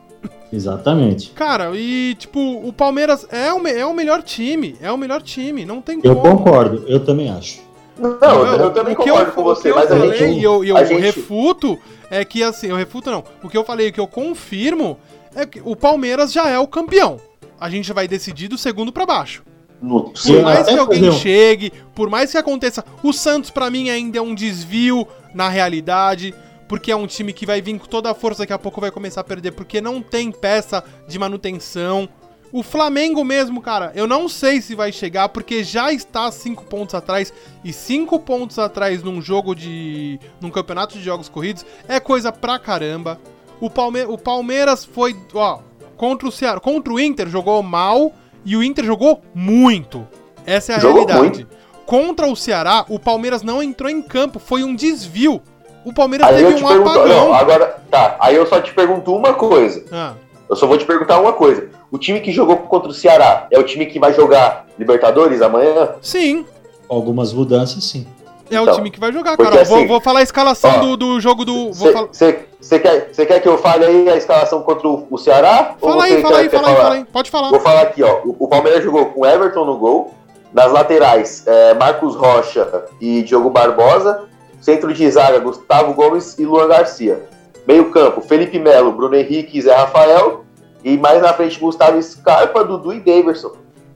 [0.51, 1.29] Exatamente.
[1.31, 4.75] Cara, e tipo, o Palmeiras é o, é o melhor time.
[4.81, 5.63] É o melhor time.
[5.65, 6.37] Não tem Eu como.
[6.37, 7.59] concordo, eu também acho.
[7.97, 9.95] Não, eu, Eu- eu também o que concordo eu- com o você, eu mas a
[9.97, 10.39] falei, gente.
[10.39, 11.77] E eu, eu a gente- refuto
[12.09, 13.23] é que assim, eu refuto não.
[13.43, 14.97] O que eu falei, o que eu confirmo
[15.35, 17.17] é que o Palmeiras já é o campeão.
[17.59, 19.43] A gente vai decidir do segundo pra baixo.
[19.81, 22.83] Por mais que alguém um- chegue, por mais que aconteça.
[23.03, 26.33] O Santos, pra mim, ainda é um desvio na realidade.
[26.67, 28.91] Porque é um time que vai vir com toda a força, daqui a pouco vai
[28.91, 32.07] começar a perder, porque não tem peça de manutenção.
[32.51, 36.93] O Flamengo mesmo, cara, eu não sei se vai chegar, porque já está cinco pontos
[36.93, 37.33] atrás.
[37.63, 40.19] E cinco pontos atrás num jogo de.
[40.39, 43.19] num campeonato de jogos corridos é coisa pra caramba.
[43.59, 45.15] O, Palme o Palmeiras foi.
[45.33, 45.59] ó,
[45.97, 46.59] contra o Ceará.
[46.59, 48.13] Contra o Inter jogou mal
[48.49, 50.07] e o Inter jogou muito.
[50.45, 51.47] Essa é a Jogou realidade.
[51.85, 55.41] Contra o Ceará, o Palmeiras não entrou em campo, foi um desvio.
[55.85, 56.89] O Palmeiras Aí eu teve te um pergunto.
[56.89, 57.27] apagão.
[57.27, 57.77] Não, agora.
[57.89, 59.85] Tá, aí eu só te pergunto uma coisa.
[59.91, 60.13] Ah,
[60.49, 61.69] Eu só vou te perguntar uma coisa.
[61.91, 65.89] O time que jogou contra o Ceará é o time que vai jogar Libertadores amanhã?
[66.01, 66.45] sim,
[66.87, 68.07] Algumas mudanças, sim.
[68.51, 69.63] É o Então, time que vai jogar, cara.
[69.63, 71.71] Vou, assim, vou falar a escalação ó, do, do jogo do.
[71.71, 75.75] Vou Você quer, cê quer que eu fale aí a escalação contra o, o Ceará?
[75.79, 77.05] Fala aí, fala quer- aí, quer fala aí, fala aí.
[77.05, 77.49] Pode falar.
[77.49, 78.21] Vou falar aqui, ó.
[78.25, 80.13] O, o Palmeiras jogou com Everton no gol.
[80.51, 84.23] Nas laterais, é, Marcos Rocha e Diogo Barbosa.
[84.59, 87.23] Centro de zaga, Gustavo Gomes e Luan Garcia.
[87.67, 90.43] Meio campo, Felipe Melo, Bruno Henrique e Zé Rafael.
[90.83, 93.51] E mais na frente, Gustavo Scarpa, Dudu e Daverson.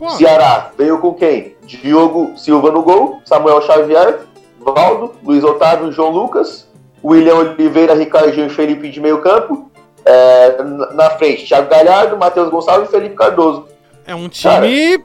[0.10, 1.56] Ceará veio com quem?
[1.66, 4.22] Diogo Silva no gol, Samuel Xavier,
[4.64, 6.68] Valdo, Luiz Otávio, João Lucas,
[7.04, 9.70] William Oliveira, Ricardinho e Felipe de meio campo.
[10.06, 10.62] É,
[10.94, 13.66] na- frente, Thiago Galhardo, Matheus Gonçalves e Felipe Cardoso.
[14.06, 15.02] é um time.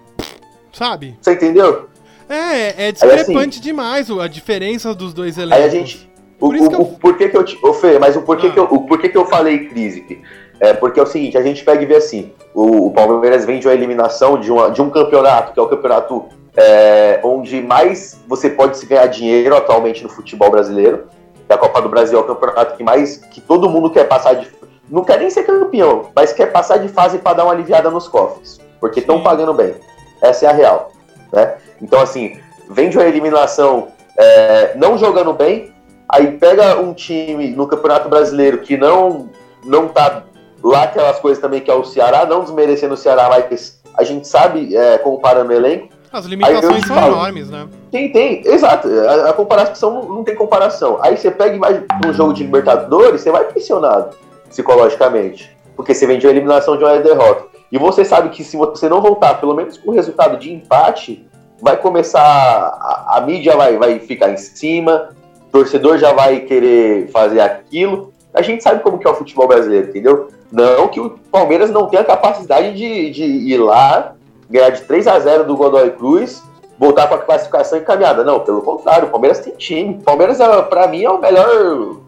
[0.73, 1.17] Sabe?
[1.21, 1.89] Você entendeu?
[2.29, 5.57] É, é discrepante demais o- a diferença dos dois elencos.
[5.57, 6.09] Aí a gente.
[6.41, 7.59] O, Por isso que o, eu- o porquê que eu te.
[7.81, 8.51] Fê, mas o porquê, Ah.
[8.51, 10.21] que eu, o porquê que eu falei crise?
[10.61, 13.61] É porque é o seguinte, a gente pega e vê assim, o, o Palmeiras vem
[13.61, 16.27] de uma eliminação de, uma, de um campeonato, que é o campeonato
[16.59, 21.07] é, onde mais você pode se ganhar dinheiro atualmente no futebol brasileiro.
[21.49, 23.17] A Copa do Brasil é o campeonato que mais.
[23.17, 24.49] que todo mundo quer passar de.
[24.91, 28.09] Não quer nem ser campeão, mas quer passar de fase para dar uma aliviada nos
[28.09, 28.59] cofres.
[28.81, 29.75] Porque estão pagando bem.
[30.21, 30.91] Essa é a real.
[31.33, 31.55] Né?
[31.81, 35.73] Então, assim, vem de uma eliminação é, não jogando bem,
[36.09, 39.31] aí pega um time no Campeonato Brasileiro que não,
[39.65, 40.25] não tá
[40.63, 44.27] lá aquelas coisas também que é o Ceará, não desmerecendo o Ceará, mas a gente
[44.27, 47.15] sabe, é, comparando o elenco, As limitações são falo.
[47.15, 47.67] enormes, né?
[47.91, 50.99] tem, tem, exato, a, a comparação não, não tem comparação.
[51.03, 54.17] Aí você pega e vai para um jogo de Libertadores, você vai pressionado
[54.49, 57.45] psicologicamente, porque você vem de uma eliminação de uma derrota.
[57.71, 61.27] E você sabe que se você não voltar, pelo menos com o resultado de empate,
[61.61, 62.21] vai começar.
[62.21, 65.11] A, a mídia vai, vai ficar em cima,
[65.49, 68.13] o torcedor já vai querer fazer aquilo.
[68.33, 70.29] A gente sabe como que é o futebol brasileiro, entendeu?
[70.51, 74.15] Não que o Palmeiras não tenha capacidade de, de ir lá,
[74.51, 76.43] ganhar de 3 a 0 do Godoy Cruz,
[76.79, 78.23] voltar com a classificação encaminhada.
[78.25, 79.95] Não, pelo contrário, o Palmeiras tem time.
[79.95, 81.49] O Palmeiras, é, pra mim, é o melhor.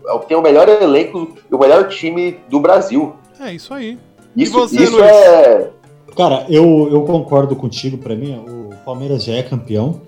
[0.07, 3.15] é o- Tem o melhor elenco e o melhor time do Brasil.
[3.41, 3.99] É isso aí.
[4.37, 5.05] Isso, você, isso Luiz?
[5.11, 5.71] é.
[6.17, 7.99] Cara, eu, eu concordo contigo.
[7.99, 10.01] Pra mim, o Palmeiras já é campeão,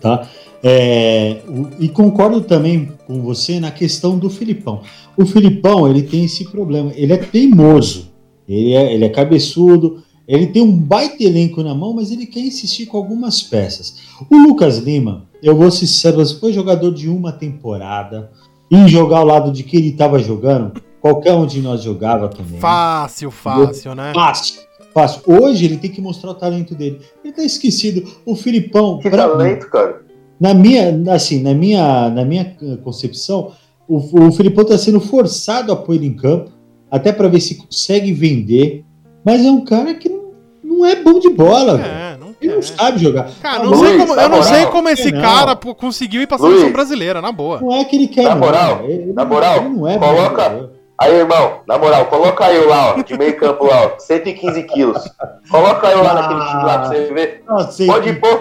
[0.00, 0.26] tá?
[0.62, 4.80] É, o- e concordo também com você na questão do Filipão.
[5.16, 6.92] O Filipão, ele tem esse problema.
[6.94, 8.12] Ele é teimoso.
[8.48, 10.02] Ele é, ele é cabeçudo.
[10.26, 13.96] Ele tem um baita elenco na mão, mas ele quer insistir com algumas peças.
[14.30, 18.30] O Lucas Lima, eu vou ser sincero, se foi jogador de uma temporada
[18.70, 22.60] e jogar ao lado de quem ele estava jogando, qualquer um de nós jogava também.
[22.60, 24.12] Fácil, fácil, né?
[24.14, 24.60] Fácil,
[24.94, 25.22] fácil.
[25.26, 27.00] Hoje ele tem que mostrar o talento dele.
[27.24, 28.08] Ele tá esquecido.
[28.24, 30.02] O Filipão, Que mim, talento, cara.
[30.38, 33.52] na minha, assim, na minha, na minha eh, concepção,
[33.88, 36.52] o, o Filipão tá sendo forçado a pôr ele em campo,
[36.90, 38.84] até para ver se consegue vender.
[39.24, 40.32] Mas é um cara que não,
[40.62, 42.12] não é bom de bola, velho.
[42.44, 43.30] É, sabe jogar.
[43.40, 45.20] Cara, Ah, não Luiz, como, eu não moral, sei como esse não.
[45.22, 46.54] cara conseguiu ir pra Luiz.
[46.54, 47.60] seleção brasileira, na boa.
[47.60, 48.38] Não é que ele quer, Na não.
[48.40, 50.72] moral, Ele- na moral, ele não é coloca- brasileiro.
[51.00, 55.02] Aí, irmão, na moral, coloca eu lá, ó, de meio campo lá, ó, 115 quilos.
[55.50, 57.42] Coloca eu lá naquele time lá pra você ver.
[57.48, 58.38] Nossa, Pode ele- pôr.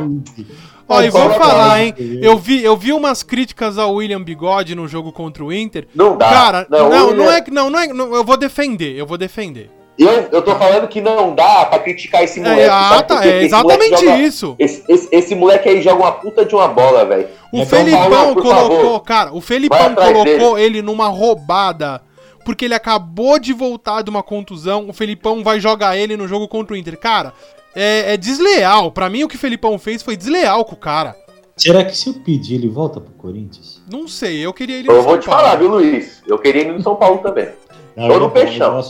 [0.90, 1.94] Ó, e vou falar, hein?
[2.22, 5.88] Eu vi, eu vi umas críticas ao William Bigode no jogo contra o Inter.
[5.96, 6.30] Não dá.
[6.30, 9.18] Cara, não, não, William- é que não, não é, não, eu vou defender, eu vou
[9.18, 9.70] defender.
[9.98, 12.62] Eu, eu tô falando que não dá pra criticar esse moleque.
[12.62, 14.56] É, ah, sabe por tá, é Esse moleque exatamente joga- isso.
[14.58, 17.28] Esse, esse, esse moleque aí joga uma puta de uma bola, velho.
[17.54, 19.00] O É, Felipão Paulo, colocou, favor.
[19.02, 22.02] cara, o Felipão colocou ele numa roubada.
[22.44, 24.90] Porque ele acabou de voltar de uma contusão.
[24.90, 26.98] O Felipão vai jogar ele no jogo contra o Inter.
[27.00, 27.34] Cara,
[27.76, 28.92] é, é desleal.
[28.92, 31.16] Pra mim, o que o Felipão fez foi desleal com o cara.
[31.56, 33.84] Será que se eu pedir, ele volta pro Corinthians?
[33.92, 36.24] Não sei, eu queria ele Eu vou te falar, viu, Luiz?
[36.26, 37.50] Eu queria ir no São Paulo também.
[37.96, 38.78] Não, Tô eu no peixão.
[38.80, 38.84] eu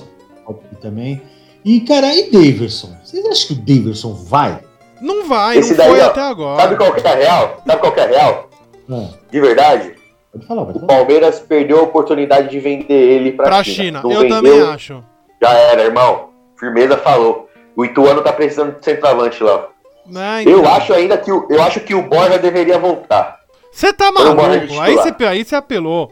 [0.81, 1.21] também.
[1.63, 2.95] E, cara, e Daverson?
[3.03, 4.59] Vocês acham que o Daverson vai?
[4.99, 6.61] Não vai, Esse não daí, foi ó, até agora.
[6.61, 7.63] Sabe qual que é a real?
[7.65, 8.49] Sabe qual que é a real?
[8.91, 9.95] Ah, De verdade?
[10.31, 10.93] pode falar, pode O falar.
[10.97, 14.01] Palmeiras perdeu a oportunidade de vender ele pra, pra China.
[14.01, 14.13] China.
[14.13, 15.03] Eu vendeu, também acho.
[15.41, 16.29] Já era, irmão.
[16.59, 17.49] Firmeza falou.
[17.75, 19.67] O Ituano tá precisando de centroavante lá.
[20.05, 20.73] Né, Eu então.
[20.73, 23.39] acho ainda que o, eu acho que o Borja deveria voltar.
[23.71, 24.79] Você tá Eu maluco.
[24.81, 26.11] Aí você aí você apelou.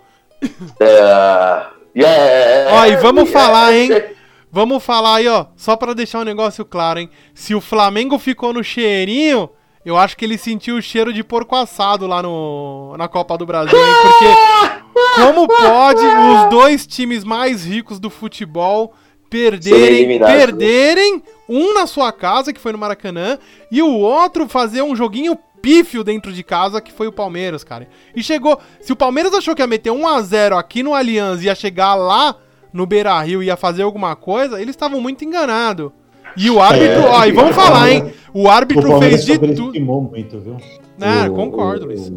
[0.79, 1.61] É...
[1.93, 4.03] e é- Ó, e vamos é- falar, é- hein?
[4.51, 7.09] Vamos falar aí, ó, só pra deixar um negócio claro, hein?
[7.33, 9.49] Se o Flamengo ficou no cheirinho,
[9.85, 13.45] eu acho que ele sentiu o cheiro de porco assado lá no, na Copa do
[13.45, 13.93] Brasil, hein?
[14.01, 18.93] Porque como pode os dois times mais ricos do futebol
[19.29, 20.25] perderem, né?
[20.25, 23.37] perderem um na sua casa, que foi no Maracanã,
[23.71, 27.87] e o outro fazer um joguinho pífio dentro de casa, que foi o Palmeiras, cara.
[28.15, 31.41] E chegou, se o Palmeiras achou que ia meter 1 a 0 aqui no Allianz
[31.41, 32.35] e ia chegar lá
[32.73, 35.91] no Beira-Rio e ia fazer alguma coisa, eles estavam muito enganados.
[36.37, 38.11] E o árbitro, É, ó, e vamos falar, hein?
[38.33, 39.79] O O árbitro Palmeiras fez de tudo.
[39.81, 40.57] muito, viu?
[41.01, 42.11] Ah, O- concordo, o- Luiz.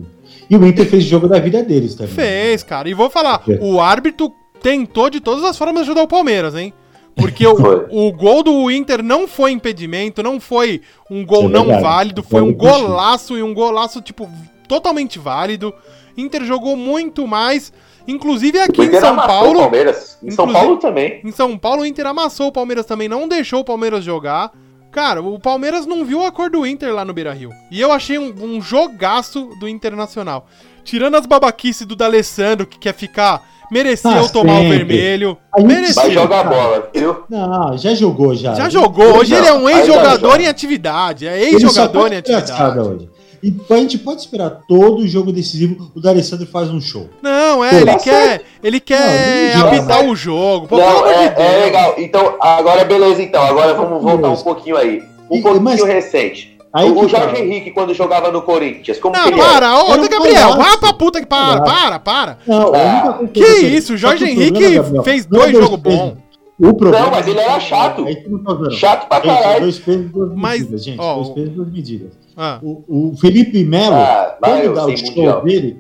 [0.51, 2.13] E o Inter fez o jogo da vida deles também.
[2.13, 2.89] Fez, cara.
[2.89, 3.59] E vou falar, quê?
[3.63, 6.73] o árbitro tentou de todas as formas ajudar o Palmeiras, hein?
[7.17, 7.55] Porque o,
[7.91, 12.41] o gol do Inter não foi impedimento, não foi um gol É não válido, Foi
[12.43, 14.29] um golaço e um golaço, tipo,
[14.69, 15.73] totalmente válido.
[16.17, 17.73] Inter jogou muito mais,
[18.07, 19.61] inclusive aqui O em Inter São amassou o Paulo.
[19.61, 20.19] Palmeiras.
[20.23, 21.21] Em São Paulo também.
[21.25, 24.51] Em São Paulo, o Inter amassou o Palmeiras também, não deixou o Palmeiras jogar.
[24.91, 27.51] Cara, o Palmeiras não viu a cor do Inter lá no Beira Rio.
[27.71, 30.47] E eu achei um, um jogaço do Internacional.
[30.85, 33.43] Tirando as babaquices do D'Alessandro, que quer ficar.
[33.71, 34.77] Mereceu Ah, tomar o sempre.
[34.85, 35.39] vermelho.
[35.51, 36.03] A gente Mereceu.
[36.03, 36.49] Vai jogar cara.
[36.55, 37.23] bola, viu?
[37.31, 38.53] Não, já jogou já.
[38.53, 39.17] Já jogou.
[39.17, 40.43] Hoje Não, ele é um aí ex-jogador joga.
[40.43, 41.27] em atividade.
[41.27, 42.79] É ex-jogador em atividade.
[42.79, 43.09] hoje.
[43.43, 47.09] E a gente pode esperar todo jogo decisivo, o D'Alessandro faz um show.
[47.21, 48.43] Não, é, Pô, ele tá quer.
[48.63, 50.69] Ele quer Não, apitar o jogo.
[50.69, 51.95] Pô, Não, de é, é legal.
[51.99, 53.43] Então, agora beleza então.
[53.43, 55.03] Agora vamos voltar um pouquinho aí.
[55.31, 56.53] Um E- pouquinho mas- recente.
[56.75, 57.39] Aí o Jorge tá.
[57.39, 59.51] Henrique, quando jogava no Corinthians, como Não, que ele era?
[59.53, 62.39] para, ô, Era Gabriel, vai pra puta que para, para, para.
[62.47, 66.15] Não, Ah, Que isso, o Jorge que o Henrique problema, Gabriel, fez dois jogos bons.
[66.63, 68.05] O problema Não, mas ele era chato.
[68.29, 68.71] Não tá.
[68.71, 69.61] Chato pra Gente, caralho.
[69.63, 71.01] dois pesos, duas Mas, medidas, gente.
[71.01, 72.13] ó, dois pesos, duas medidas.
[72.37, 75.43] Ah, O, o Felipe Melo, Ah, quando dá o show mundial.
[75.43, 75.77] dele,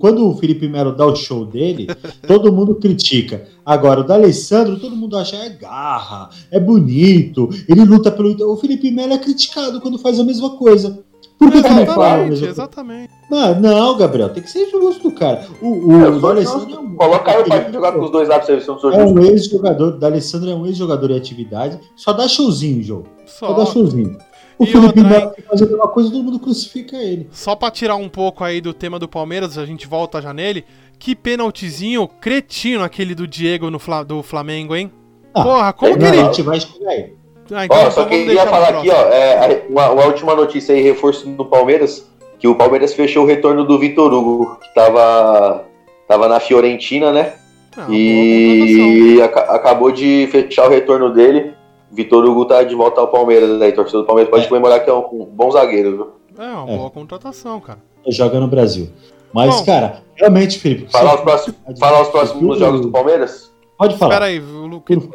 [0.00, 1.86] quando o Felipe Melo dá o show dele,
[2.26, 3.46] todo mundo critica.
[3.64, 8.34] Agora, o D'Alessandro, todo mundo acha é garra, é bonito, ele luta pelo.
[8.52, 11.04] O Felipe Melo é criticado quando faz a mesma coisa.
[11.38, 13.12] Por que, que não fala exatamente.
[13.30, 15.46] Ah, não, Gabriel, tem que ser justo, cara.
[15.60, 18.28] O, o, Eu o D'Alessandro é um- Coloca aí o ele- jogar com os dois
[18.28, 20.64] lá pra você ver se eu não sou É um ex-jogador, o D'Alessandro é um
[20.66, 23.06] ex-jogador em atividade, só dá showzinho, jogo.
[23.26, 24.16] Só, Só, dá showzinho.
[24.58, 27.28] O E Felipe outra, Melo que faz a mesma coisa, todo mundo crucifica ele.
[27.30, 30.64] só pra tirar um pouco aí do tema do Palmeiras, a gente volta já nele.
[30.98, 34.90] Que penaltizinho cretino aquele do Diego no Fla- do Flamengo, hein?
[35.34, 36.20] Ah, Porra, como é que Não, ele.
[36.20, 37.12] a gente vai chegar aí.
[37.52, 40.82] Ah, então, Ó, então só queria falar aqui, ó, é, uma, uma última notícia aí,
[40.82, 42.06] reforço no Palmeiras,
[42.38, 45.64] que o Palmeiras fechou o retorno do Vitor Hugo, que tava,
[46.08, 47.34] tava na Fiorentina, né?
[47.76, 51.52] Ah, e aca- acabou de fechar o retorno dele.
[51.92, 54.48] Vitor Hugo tá de volta ao Palmeiras, aí, torcedor do Palmeiras pode É.
[54.48, 56.08] comemorar que é um, um bom zagueiro, viu?
[56.44, 56.76] É, uma É.
[56.76, 57.78] boa contratação, cara.
[58.08, 58.88] Joga no Brasil.
[59.32, 59.64] Mas, Bom.
[59.66, 60.90] cara, realmente, Felipe.
[60.90, 63.52] Falar os próximos, falar os próximos jogos do Palmeiras?
[63.78, 64.14] Pode falar.
[64.14, 65.08] Espera aí, o Lu- Por você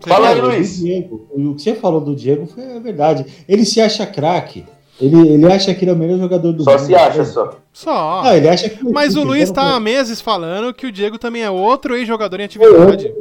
[0.00, 0.78] Fala aí, Luiz.
[0.78, 3.24] Diego, o que você falou do Diego foi a verdade.
[3.48, 4.64] Ele se acha craque.
[5.00, 6.86] Ele, ele acha que ele é o melhor jogador do Só mundo.
[6.86, 7.58] se acha, só.
[7.72, 8.20] Só.
[8.24, 9.80] Ah, ele acha que Mas o Luiz não tá há foi.
[9.80, 13.12] meses falando que o Diego também é outro ex-jogador em atividade.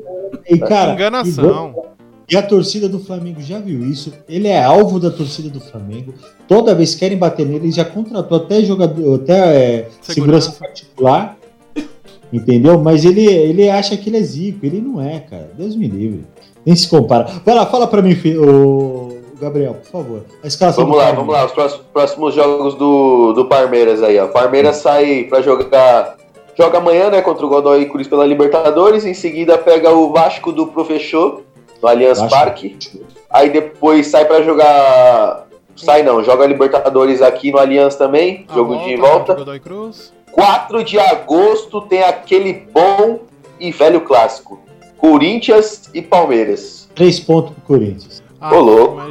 [0.47, 1.73] E, cara, Enganação.
[2.29, 4.13] E a torcida do Flamengo já viu isso.
[4.29, 6.13] Ele é alvo da torcida do Flamengo.
[6.47, 10.13] Toda vez que querem bater nele, ele já contratou até jogador, até é, Segurança.
[10.13, 11.37] segurança particular.
[12.33, 12.79] Entendeu?
[12.79, 14.65] Mas ele, ele acha que ele é zico.
[14.65, 15.51] Ele não é, cara.
[15.55, 16.25] Deus me livre.
[16.65, 17.25] Nem se compara.
[17.45, 20.21] Vai lá, fala pra mim, ô, Gabriel, por favor.
[20.43, 21.25] A escalação Vamos lá, Palmeiras.
[21.27, 21.45] vamos lá.
[21.45, 24.27] Os próximos, próximos jogos do, do Palmeiras aí, ó.
[24.27, 26.15] Palmeiras sai pra jogar.
[26.57, 29.05] Joga amanhã, né, contra o Godoy Cruz pela Libertadores.
[29.05, 31.41] Em seguida pega o Vasco do Professor,
[31.81, 32.35] no Allianz Vasco.
[32.35, 32.77] Parque.
[33.29, 35.47] Aí depois sai pra jogar.
[35.75, 38.45] Sai não, joga Libertadores aqui no Allianz também.
[38.47, 39.33] A jogo de contra volta.
[39.33, 40.13] o Godoy Cruz.
[40.33, 43.19] 4 de agosto tem aquele bom
[43.59, 44.59] e velho clássico:
[44.97, 46.89] Corinthians e Palmeiras.
[46.93, 48.21] Três pontos pro Corinthians.
[48.41, 48.51] Ah,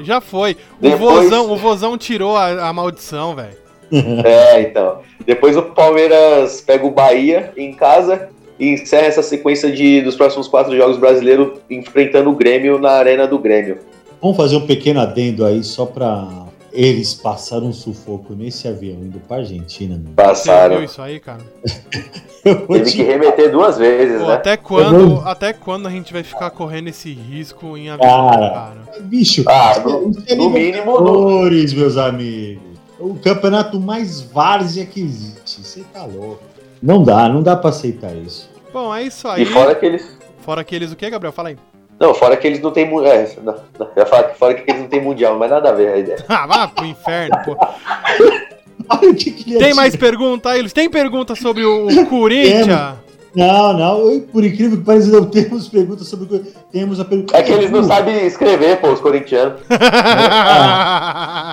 [0.03, 0.53] já foi.
[0.79, 3.63] O Depois- vozão, o vozão tirou a, a maldição, velho.
[4.25, 5.01] É, então.
[5.25, 10.49] Depois o Palmeiras pega o Bahia em casa e encerra essa sequência de, dos próximos
[10.49, 13.79] quatro jogos brasileiros enfrentando o Grêmio na Arena do Grêmio.
[14.21, 16.27] Vamos fazer um pequeno adendo aí, só pra
[16.73, 19.97] eles passaram um sufoco nesse avião indo pra Argentina.
[19.97, 20.03] Né?
[20.05, 20.83] Você viu Passaram.
[20.83, 21.41] isso aí, cara?
[22.43, 23.03] Teve que te...
[23.03, 24.35] remeter duas vezes, Pô, né?
[24.35, 28.51] até quando, até quando a gente vai ficar correndo esse risco em avião, Cara.
[28.51, 29.01] cara?
[29.03, 32.63] Bicho, Ah, no, é no mínimo, Libertadores, meus amigos.
[32.99, 35.63] O campeonato mais várzea que existe.
[35.63, 36.43] Você tá louco.
[36.83, 38.51] Não dá, não dá pra aceitar isso.
[38.73, 39.43] Bom, é isso aí.
[39.43, 40.19] e fora que eles.
[40.41, 41.33] Fora aqueles o que, Gabriel?
[41.33, 41.57] Fala aí.
[42.03, 42.85] Não, fora que eles não têm.
[43.07, 45.69] É, não, não, eu ia falar que fora que eles não têm mundial, mas nada
[45.69, 46.19] a ver a ideia.
[46.29, 47.57] Ah, vá pro inferno, pô.
[48.91, 50.69] Olha o que que ele Tem mais pergunta aí?
[50.69, 52.97] Tem pergunta sobre o, Corinthians?
[53.37, 54.11] Não, não.
[54.11, 56.53] eu, Por incrível que pareça, não temos perguntas sobre o que.
[56.73, 57.37] Temos a pergunta.
[57.37, 59.61] É que eles não sabem escrever, pô, os corintianos.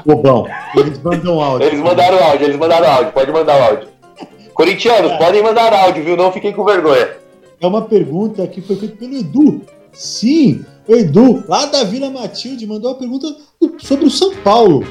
[0.04, 0.48] Bobão.
[0.76, 1.68] Eles mandam áudio.
[1.68, 3.88] Eles mandaram áudio, eles mandaram áudio, pode mandar o áudio.
[4.56, 6.18] Corintianos, podem mandar áudio, viu?
[6.18, 7.10] Não fiquem com vergonha.
[7.62, 9.62] É uma pergunta que foi feita pelo Edu.
[9.94, 13.36] Sim, o Edu, lá da Vila Matilde, mandou uma pergunta
[13.80, 14.86] sobre o São Paulo.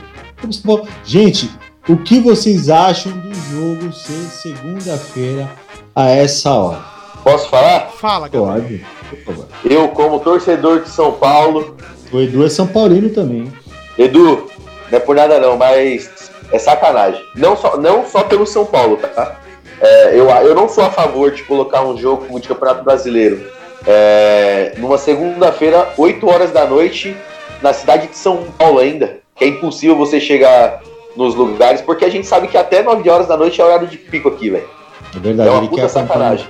[1.05, 1.51] Gente,
[1.89, 5.51] o que vocês acham do jogo ser segunda-feira
[5.95, 6.85] a essa hora?
[7.25, 7.91] Posso falar?
[7.91, 8.87] Fala, Gabriel.
[9.25, 9.47] Pode.
[9.65, 11.77] Eu, como torcedor de São Paulo,
[12.13, 13.53] O Edu é São Paulino também.
[13.99, 14.49] Edu,
[14.91, 17.23] não é por nada não, mas é sacanagem.
[17.35, 19.41] Não só, não só pelo São Paulo, tá?
[19.81, 23.58] É, eu, eu não sou a favor de colocar um jogo como de Campeonato Brasileiro
[23.87, 27.17] é, numa segunda-feira, 8 horas da noite,
[27.63, 29.19] na cidade de São Paulo ainda.
[29.35, 30.83] Que é impossível você chegar
[31.17, 33.97] nos lugares, porque a gente sabe que até 9 horas da noite é horário de
[33.97, 34.69] pico aqui, velho.
[35.15, 36.47] É verdade, É uma puta sacanagem.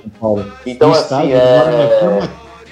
[0.67, 2.29] Então, assim, é...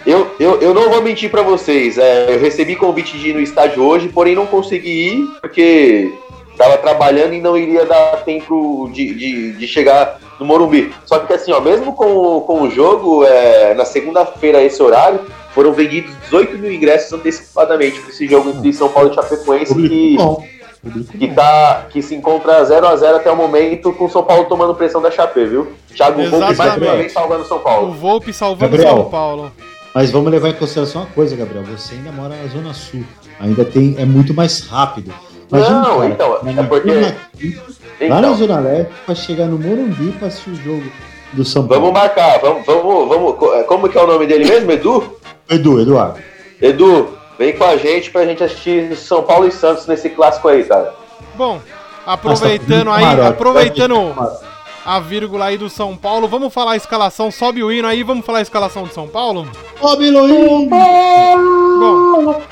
[0.06, 1.98] Eu, eu, eu não vou mentir pra vocês.
[1.98, 6.12] é, eu recebi convite de ir no estádio hoje, porém não consegui ir porque
[6.56, 10.92] tava trabalhando e não iria dar tempo de, de, de chegar no Morumbi.
[11.04, 15.20] Só que assim, ó, mesmo com, o- com o jogo, é, na segunda-feira, esse horário,
[15.54, 20.16] foram vendidos 18 mil ingressos antecipadamente para esse jogo entre São Paulo e Chapecoense, que,
[21.18, 24.44] que, tá, que se encontra 0 a 0 até o momento, com o São Paulo
[24.44, 25.72] tomando pressão da Chape, viu?
[25.94, 26.96] Thiago Volpe mais uma Exatamente.
[26.98, 27.92] vez salvando São O Paulo.
[27.92, 28.96] Volpe salvando Gabriel.
[28.96, 29.52] São Paulo.
[29.94, 31.64] Mas vamos levar em consideração uma coisa, Gabriel.
[31.64, 33.02] Você ainda mora na Zona Sul.
[33.40, 33.94] Ainda tem.
[33.98, 35.10] É muito mais rápido.
[35.50, 37.00] Não, então, na é porque- Vila
[37.34, 40.82] Matilde, Lá na Então, Zona Leste, pra chegar no Morumbi pra assistir o jogo
[41.32, 41.82] do São Paulo.
[41.84, 43.36] Vamos marcar, vamos, vamos, vamos.
[43.36, 45.16] co- Como que é o nome dele mesmo, Edu?
[45.48, 46.18] Edu, Eduardo.
[46.60, 50.62] Edu, vem com a gente pra gente assistir São Paulo e Santos nesse clássico aí,
[50.64, 50.94] cara.
[51.34, 51.58] Bom,
[52.04, 54.14] aproveitando aí, Camarote, aproveitando
[54.84, 58.26] a vírgula aí do São Paulo, vamos falar a escalação, sobe o hino aí, vamos
[58.26, 59.48] falar a escalação do São Paulo?
[59.80, 60.68] Ó, Biloim!
[60.68, 62.42] Bom,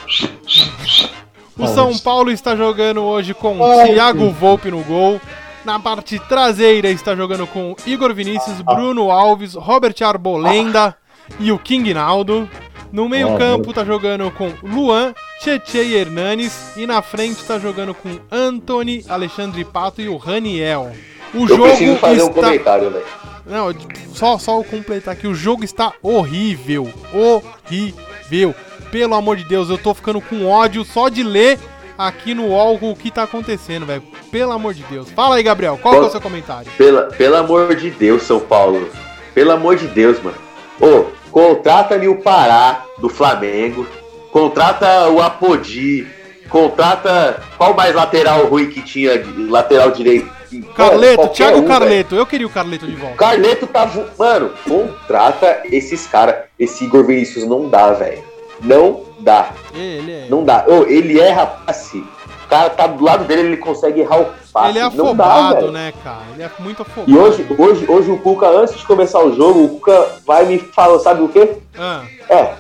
[1.59, 1.97] o São.
[1.99, 4.31] Paulo está jogando hoje com Ai, Thiago.
[4.31, 5.21] Volpe no gol.
[5.65, 8.75] Na parte traseira está jogando com Igor Vinícius, Ah.
[8.75, 10.95] Bruno Alves, Robert Arbolenda
[11.41, 12.49] e o King Naldo.
[12.93, 16.77] No meio-campo Ah, tá jogando com Luan, Tietê e Hernanes.
[16.77, 20.93] E na frente tá jogando com Anthony, Alexandre Pato e o Raniel.
[21.33, 22.43] O Eu jogo preciso fazer um está...
[22.43, 23.05] comentário, velho.
[23.47, 23.75] Não,
[24.15, 25.27] só, só eu completar aqui.
[25.27, 26.89] O jogo está horrível.
[27.13, 28.55] Horrível.
[28.95, 31.59] Pelo amor de Deus, eu tô ficando com ódio só de ler
[31.99, 34.05] aqui no UOL o que tá acontecendo, velho.
[34.31, 35.11] Pelo amor de Deus.
[35.11, 35.77] Fala aí, Gabriel.
[35.83, 36.71] Qual que é o seu comentário?
[36.79, 38.89] Pela, pelo amor de Deus, São Paulo.
[39.35, 40.37] Pelo amor de Deus, mano.
[40.81, 43.85] Ô, contrata-me o Pará do Flamengo.
[44.31, 46.07] Contrata o Apodi.
[46.49, 47.43] Contrata.
[47.59, 49.21] Qual mais lateral ruim que tinha?
[49.49, 50.31] Lateral direito?
[50.77, 51.67] Carleto, Thiago um.
[51.67, 52.15] Carleto.
[52.15, 53.17] Eu queria o Carleto de volta.
[53.17, 53.91] Carleto tá.
[54.17, 56.45] Mano, contrata esses caras.
[56.57, 58.34] Esse Igor Vinícius não dá, velho.
[58.65, 59.51] Não dá.
[59.75, 60.27] Ele é.
[60.29, 60.65] Não dá.
[60.67, 61.99] Ô, ele erra passe.
[61.99, 64.71] O cara tá do lado dele, ele consegue errar o passe.
[64.71, 65.73] Ele é dá, afobado, velho.
[65.73, 66.23] né, cara?
[66.35, 67.11] Ele é muito afobado.
[67.11, 70.59] E hoje, hoje, hoje o Cuca, antes de começar o jogo, o Cuca vai me
[70.59, 71.57] falar, sabe o quê?
[71.77, 72.53] Ah, É,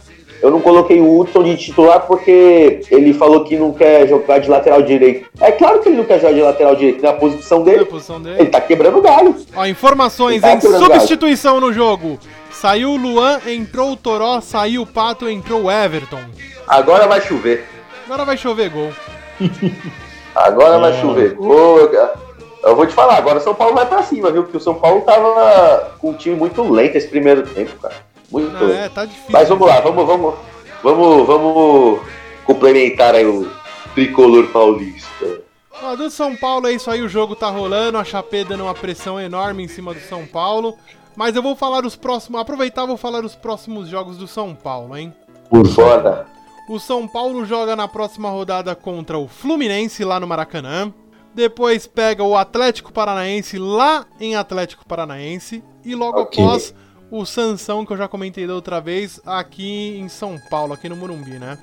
[0.42, 4.50] eu não coloquei o Hudson de titular porque ele falou que não quer jogar de
[4.50, 5.26] lateral direito.
[5.40, 7.78] É claro que ele não quer jogar de lateral direito na posição qual é a
[7.78, 7.90] dele.
[7.90, 8.50] posição Ele dele?
[8.50, 9.34] tá quebrando o galho.
[9.54, 10.92] Ó, informações Tá em quebrando galho.
[10.94, 12.18] substituição no jogo.
[12.54, 16.20] Saiu o Luan, entrou o Toró, saiu o Pato, entrou o Everton.
[16.66, 17.66] Agora vai chover.
[18.06, 18.92] Agora vai chover gol.
[20.34, 21.00] Agora vai É.
[21.00, 21.36] chover.
[21.38, 22.10] Ô, eu,
[22.62, 24.42] eu vou te falar, agora o São Paulo vai pra cima, viu?
[24.44, 27.94] Porque o São Paulo tava com um time muito lento esse primeiro tempo, cara.
[28.30, 28.72] Muito Não, lento.
[28.78, 29.30] é, tá difícil.
[29.30, 30.34] Mas vamos lá, vamos, vamos,
[30.82, 32.00] vamos, vamos
[32.44, 33.48] complementar aí o
[33.94, 35.40] tricolor paulista.
[35.82, 38.74] Ó, do São Paulo é isso aí, o jogo tá rolando, a Chapé dando uma
[38.74, 40.76] pressão enorme em cima do São Paulo.
[41.16, 42.40] Mas eu vou falar os próximos.
[42.40, 45.12] Aproveitar, vou falar os próximos jogos do São Paulo, hein?
[45.48, 46.02] Por favor.
[46.02, 46.26] Foda.
[46.68, 50.92] O São Paulo joga na próxima rodada contra o Fluminense lá no Maracanã.
[51.34, 55.62] Depois pega o Atlético Paranaense lá em Atlético Paranaense.
[55.84, 56.42] E logo Ok.
[56.42, 56.74] após
[57.10, 60.96] o Sansão, que eu já comentei da outra vez, aqui em São Paulo, aqui no
[60.96, 61.58] Morumbi, né?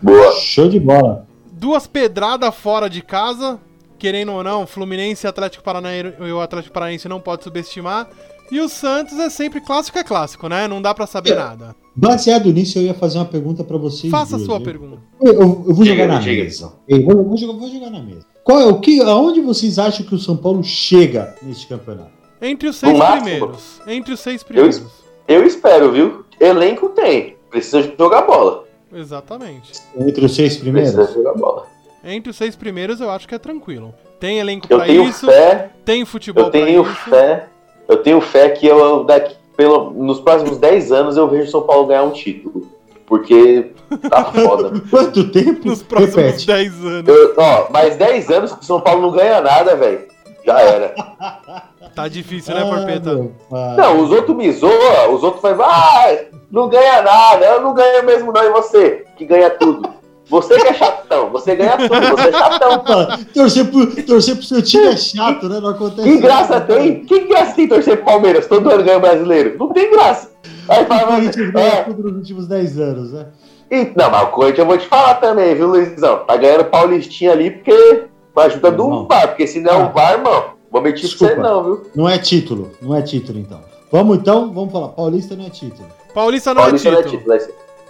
[0.00, 0.32] Boa.
[0.32, 1.26] Show de bola.
[1.50, 3.60] Duas pedradas fora de casa,
[3.98, 8.08] querendo ou não, Fluminense e Atlético Paranaense, o Atlético Paranaense não pode subestimar.
[8.50, 10.66] E o Santos é sempre clássico é clássico, né?
[10.66, 11.36] Não dá pra saber É.
[11.36, 11.76] nada.
[11.94, 14.10] Baseado nisso, eu ia fazer uma pergunta pra vocês.
[14.10, 14.64] Faça a sua viu?
[14.64, 14.98] pergunta.
[15.20, 16.42] Eu, eu- eu vou Diga, jogar na diga.
[16.44, 16.72] mesa.
[16.88, 18.26] Eu vou, vou jogar, vou jogar na mesa.
[18.44, 19.00] Qual é o que?
[19.02, 22.10] Aonde vocês acham que o São Paulo chega neste campeonato?
[22.42, 23.80] Entre os seis primeiros.
[23.86, 24.82] Entre os seis primeiros.
[25.28, 26.24] Eu espero, viu?
[26.40, 27.36] Elenco tem.
[27.50, 28.64] Precisa jogar bola.
[28.92, 29.72] Exatamente.
[29.96, 30.92] Entre os seis primeiros?
[30.92, 31.66] Precisa jogar bola.
[32.02, 33.92] Entre os seis primeiros eu acho que é tranquilo.
[34.18, 36.94] Tem elenco Eu pra tenho isso, fé, tem futebol eu tenho isso.
[37.10, 37.48] fé,
[37.90, 41.62] eu tenho fé que eu daqui pelo, nos próximos 10 anos eu vejo o São
[41.62, 42.66] Paulo ganhar um título.
[43.06, 43.72] Porque
[44.08, 44.80] tá foda.
[44.88, 45.66] Quanto tempo?
[45.66, 46.46] Nos próximos Repete.
[46.46, 47.08] 10 anos.
[47.08, 50.06] Eu- ó, mais 10 anos que o São Paulo não ganha nada, velho.
[50.46, 50.94] Já era.
[51.92, 53.30] Tá difícil, né, Ah, Porpeta?
[53.76, 56.16] Não, os outros me zoam, os outros falam, ah,
[56.48, 59.90] não ganha nada, eu não ganho mesmo não, e você, que ganha tudo.
[60.30, 62.84] Você que é chatão, você ganha tudo, você é chatão.
[63.34, 65.58] Torcer, pro, torcer pro seu time é chato, né?
[65.60, 66.74] Não acontece Que graça nada.
[66.74, 67.04] tem?
[67.04, 68.46] Que graça tem torcer pro Palmeiras?
[68.46, 69.56] Todo ano ganha o brasileiro.
[69.58, 70.30] Não tem graça.
[70.68, 73.26] Aí O fala, Corinthians ganha é, tudo nos últimos 10 anos, né?
[73.70, 76.18] e- não, mas o Corinthians eu vou te falar também, viu, Luizão?
[76.24, 79.06] Tá ganhando Paulistinha ali porque com a ajuda do Não.
[79.08, 79.86] VAR, porque se não é Ah.
[79.88, 81.42] o VAR, irmão, vou mentir pra você Desculpa.
[81.48, 81.82] não, viu?
[81.96, 83.60] Não é título, não é título então.
[83.90, 84.88] Vamos então, vamos falar.
[84.90, 85.88] Paulista não é título.
[86.14, 87.38] Paulista não Paulista é não é título.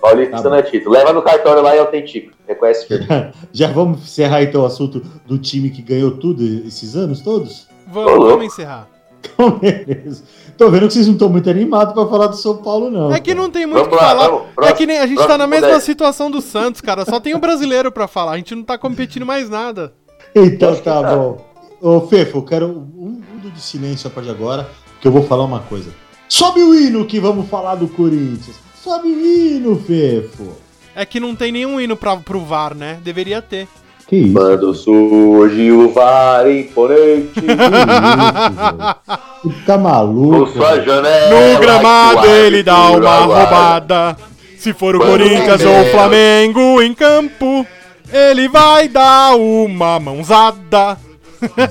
[0.01, 0.11] É.
[0.11, 0.94] Paulista Tá não é título.
[0.94, 2.32] Leva no cartório lá e autentico.
[2.48, 3.07] Reconhece firme.
[3.53, 7.66] Já vamos encerrar então o assunto do time que ganhou tudo esses anos todos?
[7.86, 8.88] Vamos, vamos encerrar.
[9.22, 10.22] Então, beleza.
[10.57, 13.12] Tô vendo que vocês não estão muito animados pra falar do São Paulo, não.
[13.12, 14.28] É que não tem muito o que lá, falar.
[14.28, 14.42] vamos.
[14.48, 15.82] É Próximo, que nem a gente tá na próximo mesma dez.
[15.82, 17.05] situação do Santos, cara.
[17.05, 18.32] Só tem o brasileiro pra falar.
[18.32, 19.92] A gente não tá competindo mais nada.
[20.34, 21.16] Então tá tá.
[21.16, 21.44] bom.
[21.82, 24.68] Ô, Fefo, eu quero um minuto de silêncio a partir de agora,
[25.01, 25.90] que eu vou falar uma coisa.
[26.28, 28.57] Sobe o hino que vamos falar do Corinthians.
[28.83, 30.57] Sobe o hino, Fefo.
[30.95, 32.99] É que não tem nenhum hino pra, pro VAR, né?
[33.03, 33.68] Deveria ter.
[34.09, 34.33] Que isso?
[34.35, 39.57] Quando surge o VAR imponente, Que isso, velho?
[39.66, 40.53] Tá maluco?
[40.59, 41.55] janela.
[41.55, 44.16] No gramado ele dá uma roubada.
[44.59, 47.66] Se for o Quando Corinthians ou o Flamengo- Flamengo em campo,
[48.12, 50.99] ele vai dar uma mãozada.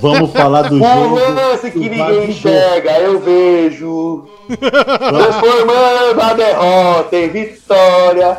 [0.02, 1.16] Vamos falar do jogo.
[1.34, 4.26] lance que ninguém enxerga, eu vejo.
[5.10, 8.38] Transformando a derrota em vitória.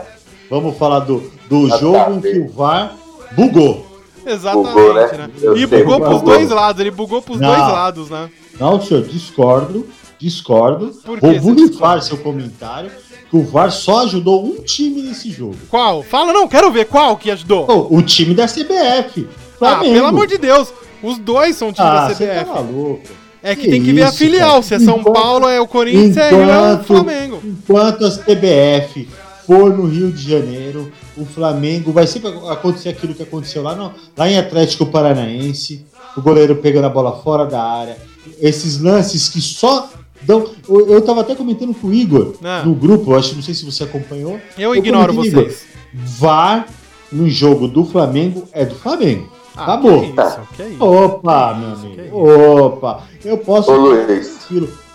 [0.50, 2.94] Vamos falar do, do Ah, tá, jogo em que o VAR
[3.32, 3.86] bugou.
[4.26, 5.10] Exatamente, Bugou, né?
[5.16, 5.30] né?
[5.56, 6.34] E sei, bugou pros bugou.
[6.34, 7.48] dois lados, ele bugou pros Não.
[7.48, 8.28] dois lados, né?
[8.58, 9.86] Não, senhor, discordo.
[10.18, 10.88] Discordo.
[11.04, 12.02] Por que Vou discorda?
[12.02, 12.90] seu comentário
[13.30, 15.56] que o VAR só ajudou um time nesse jogo.
[15.70, 16.02] Qual?
[16.02, 17.64] Fala, não, quero ver qual que ajudou.
[17.64, 19.26] Pô, o time da CBF.
[19.28, 19.94] Ah, Flamengo.
[19.94, 20.72] pelo amor de Deus,
[21.02, 22.50] os dois são time Ah, da você tá CBF.
[22.50, 23.00] maluco.
[23.42, 24.62] é que, que tem que ver a isso, filial, cara.
[24.62, 27.40] se é São Enquanto- Paulo é o Corinthians, se é é o Enquanto, Flamengo.
[27.44, 29.08] enquanto a CBF
[29.46, 33.92] for no Rio de Janeiro, o Flamengo vai sempre acontecer aquilo que aconteceu lá, no,
[34.16, 35.84] lá em Atlético Paranaense,
[36.16, 37.96] o goleiro pegando a bola fora da área,
[38.40, 39.88] esses lances que só
[40.22, 40.46] dão.
[40.68, 42.62] Eu, eu tava até comentando com o Igor Ah.
[42.64, 44.38] no grupo, acho, não sei se você acompanhou.
[44.58, 45.62] Eu Eu ignoro vocês.
[45.92, 46.66] VAR
[47.10, 49.28] no jogo do Flamengo é do Flamengo.
[49.56, 50.00] Ah, Acabou.
[50.00, 50.84] Que isso, que isso.
[50.84, 52.28] Opa, meu Que amigo.
[52.66, 53.02] Opa.
[53.24, 53.70] Eu posso.
[53.70, 54.46] Ô Luiz.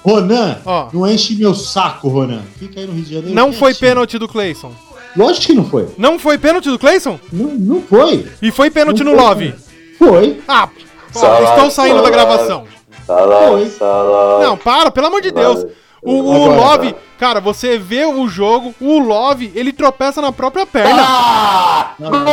[0.04, 0.88] Ronan, Ó.
[0.94, 2.42] não enche meu saco, Ronan.
[2.60, 3.36] Fica aí no Rio de Janeiro.
[3.36, 4.72] Não foi pênalti do Cleison.
[5.18, 5.88] Lógico que não foi.
[5.98, 7.20] Não foi pênalti do Cleison?
[7.32, 8.28] Não, não foi.
[8.42, 9.56] E foi pênalti Não no foi, Love.
[9.98, 10.42] Foi.
[10.48, 10.70] Ah,
[11.16, 12.66] ó, Salário, estou saindo da gravação.
[13.08, 14.46] salário, Foi.
[14.46, 15.66] Não, para, pelo amor de Deus.
[16.04, 20.66] O, o Agora, Love, cara, você vê o jogo, o Love, ele tropeça na própria
[20.68, 21.02] perna.
[21.04, 21.94] Ah!
[21.98, 22.26] Não, não, não.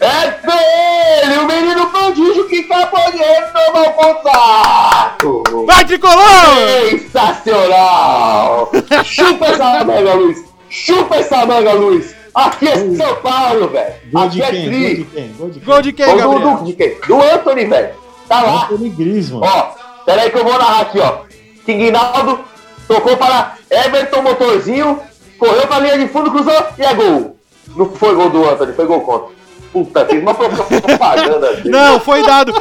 [0.00, 5.42] É dele, o menino prodígio que acabou de retomar o contato!
[5.66, 6.20] Vai, Tricolor!
[6.90, 8.70] Sensacional!
[9.04, 10.44] Chupa essa mega luz!
[10.70, 12.14] Chupa essa mega luz!
[12.32, 13.94] Aqui é São Paulo, velho!
[14.14, 14.96] Aqui é tri!
[14.98, 15.32] de quem?
[15.32, 15.64] Gol de quem?
[15.64, 16.38] Gol de quem, Gabriel?
[16.38, 16.96] do, do, de quem?
[17.06, 17.94] do Anthony, velho!
[18.28, 18.64] Tá lá!
[18.64, 19.42] Anthony Griezmann.
[19.42, 19.62] Ó,
[20.04, 21.22] peraí que eu vou narrar aqui, ó.
[21.66, 22.38] King Naldo
[22.86, 25.00] tocou para Everton Motorzinho.
[25.38, 27.36] correu pra linha de fundo, cruzou e é gol.
[27.74, 29.37] Não foi gol do Anthony, foi gol contra.
[29.72, 31.68] Puta, fiz uma propaganda dele.
[31.70, 32.52] Não, foi dado.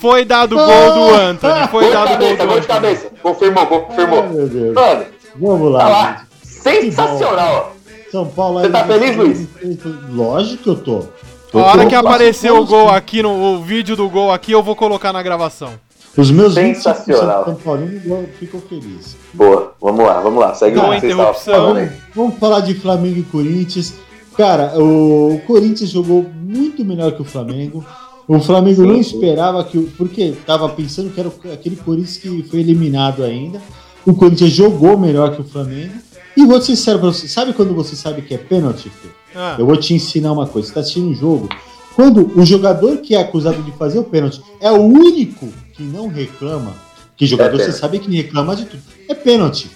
[0.00, 1.68] Foi dado gol do Anthony.
[1.68, 3.06] Foi Gol dado gol cabeça, do gol de cabeça.
[3.22, 4.22] Confirmou, confirmou.
[4.22, 4.74] Ai, meu Deus.
[4.74, 5.04] Mano,
[5.36, 5.88] Vamos tá lá.
[5.88, 6.26] lá.
[6.42, 7.72] Sensacional,
[8.10, 9.46] São Paulo Você tá feliz, Luiz?
[10.10, 11.04] Lógico que eu tô.
[11.52, 14.62] A hora que tô aparecer o gol aqui, no o vídeo do gol aqui, eu
[14.62, 15.70] vou colocar na gravação.
[16.16, 17.42] Os meus Sensacional.
[17.42, 19.16] 25% São Paulinos eu fico feliz.
[19.16, 19.36] ó.
[19.36, 20.54] Boa, vamos lá, vamos lá.
[20.54, 21.74] Segue o vocês interrupção.
[21.74, 21.90] aí.
[22.14, 23.94] Vamos falar de Flamengo e Corinthians.
[24.36, 27.84] Cara, o Corinthians jogou muito melhor que o Flamengo.
[28.28, 29.76] O Flamengo Sim, não esperava que.
[29.78, 33.60] o- Porque tava pensando que era aquele Corinthians que foi eliminado ainda.
[34.06, 35.92] O Corinthians jogou melhor que o Flamengo.
[36.36, 39.08] E vou ser sincero pra você: sabe quando você sabe que é pênalti, Fê?
[39.34, 40.68] Ah, Eu vou te ensinar uma coisa.
[40.68, 41.48] Você tá assistindo um jogo.
[41.96, 46.06] Quando o jogador que é acusado de fazer o pênalti é o único que não
[46.08, 46.72] reclama,
[47.16, 48.82] que jogador É você sabe que reclama de tudo.
[49.08, 49.68] É pênalti.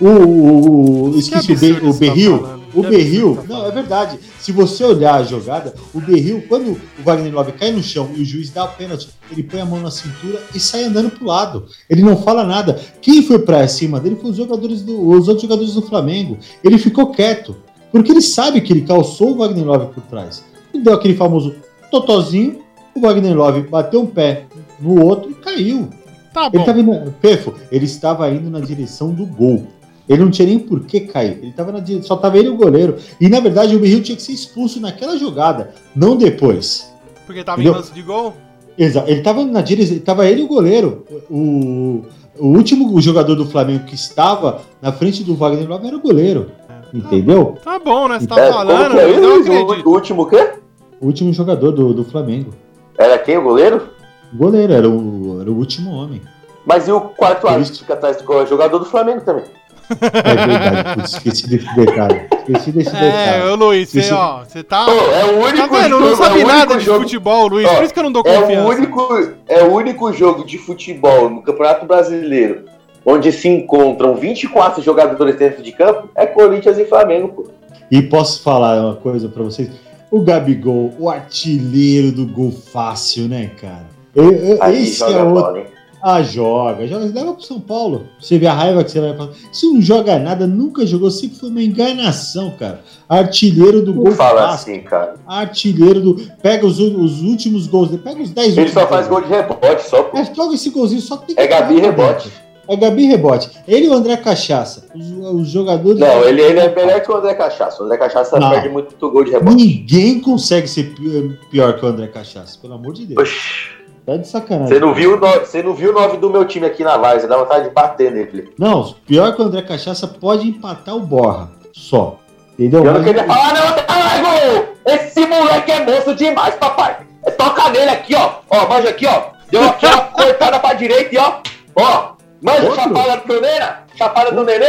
[0.00, 2.38] O, o, o- esqueci o, Be- o tá Berril.
[2.38, 2.65] falando.
[2.80, 4.18] O Berril, não, é verdade.
[4.38, 8.22] Se você olhar a jogada, o Berril, quando o Wagner Love cai no chão e
[8.22, 11.26] o juiz dá o pênalti, ele põe a mão na cintura e sai andando pro
[11.26, 11.66] lado.
[11.88, 12.80] Ele não fala nada.
[13.00, 16.38] Quem foi pra cima dele foi os jogadores do, os outros jogadores do Flamengo.
[16.62, 17.56] Ele ficou quieto.
[17.90, 20.44] Porque ele sabe que ele calçou o Wagner Love por trás.
[20.74, 21.54] Ele deu aquele famoso
[21.90, 22.60] totozinho,
[22.94, 24.44] o Wagner Love bateu um pé
[24.80, 25.88] no outro e caiu.
[26.32, 26.60] Tá Ele bom.
[26.60, 29.66] estava indo, Pefo, ele estava indo na direção do gol.
[30.08, 31.38] Ele não tinha nem por que cair.
[31.42, 32.96] Ele tava na só estava ele e o goleiro.
[33.20, 36.92] E na verdade o Berril tinha que ser expulso naquela jogada, não depois.
[37.26, 37.80] Porque tava em Entendeu?
[37.80, 38.34] lance de gol?
[38.78, 39.10] Exato.
[39.10, 41.04] Ele estava na direção, tava ele e o goleiro.
[41.30, 42.04] O,
[42.38, 46.50] o último jogador do Flamengo que estava na frente do Wagner Love era o goleiro.
[46.94, 47.56] Entendeu?
[47.64, 48.20] Tá bom, né?
[48.20, 49.52] Você tá É, falando, que é mas eu isso?
[49.52, 49.88] acredito.
[49.88, 50.52] O último o quê?
[51.00, 52.54] O último jogador do, do Flamengo.
[52.96, 53.88] Era quem, o goleiro?
[54.32, 56.22] O goleiro era o, era o último homem.
[56.64, 58.42] Mas e o quarto árbitro que fica atrás do gol?
[58.42, 59.44] É jogador do Flamengo também.
[59.90, 62.20] É verdade, putz, esqueci desse detalhe.
[62.38, 63.42] Esqueci desse É, detalhe.
[63.50, 64.84] ô Luiz, você, Esse- ó, você tá.
[64.84, 65.88] Pô, é o Tá único vendo?
[65.90, 67.68] jogo, Não é sabe o nada de jogo, futebol, Luiz.
[67.68, 68.62] Ó, Por isso que eu não dou É confiança.
[68.62, 72.64] o, único, é o único jogo de futebol no Campeonato Brasileiro
[73.08, 77.44] onde se encontram 24 jogadores dentro de campo, é Corinthians e Flamengo, pô.
[77.88, 79.70] E posso falar uma coisa pra vocês?
[80.10, 83.86] O Gabigol, o artilheiro do gol fácil, né, cara?
[84.12, 85.40] Eu- eu- Aí esse joga é outro.
[85.40, 85.66] bola, hein?
[86.08, 87.06] Ah, joga, joga.
[87.06, 88.06] Leva pro São Paulo.
[88.20, 89.30] Você vê a raiva que você vai falar.
[89.52, 92.80] Isso não joga nada, nunca jogou, sempre foi uma enganação, cara.
[93.08, 95.14] Artilheiro do Não gol fala assim, cara.
[95.26, 96.14] Artilheiro do.
[96.40, 98.82] Pega os, os últimos gols dele, pega os 10 Ele últimos.
[98.82, 99.30] só faz gol gols.
[99.32, 100.10] de rebote, só.
[100.14, 102.28] É, joga esse golzinho, só que tem que É Gabi rebote.
[102.28, 102.46] dentro.
[102.68, 103.50] É Gabi rebote.
[103.66, 104.86] Ele e o André Cachaça.
[104.94, 105.06] Os,
[105.42, 105.98] os jogadores.
[105.98, 107.82] Não, ele, ele é melhor que o André Cachaça.
[107.82, 108.50] O André Cachaça Não.
[108.50, 109.56] perde muito gol de rebote.
[109.56, 113.20] Ninguém consegue ser pi- pior que o André Cachaça, pelo amor de Deus.
[113.20, 113.75] Oxi.
[114.06, 114.68] Tá de sacanagem.
[114.68, 116.96] Você não viu o nove- você não viu o 9 do meu time aqui na
[116.96, 118.52] você dá vontade de bater nele.
[118.56, 121.50] Não, pior que o André Cachaça pode empatar o Borra.
[121.72, 122.16] Só.
[122.58, 122.80] Entendeu?
[122.84, 124.68] Eu não Mas- queria falar, não, caralho!
[124.86, 126.98] Esse moleque é monstro demais, papai.
[127.26, 128.30] É, toca nele aqui, ó.
[128.48, 129.22] Ó, manja aqui, ó.
[129.50, 131.32] Deu aqui, ó, cortada pra direita e ó.
[131.74, 132.82] Ó, manja a Outro?
[132.84, 134.64] chapada do Torneira, chapada do Nenê.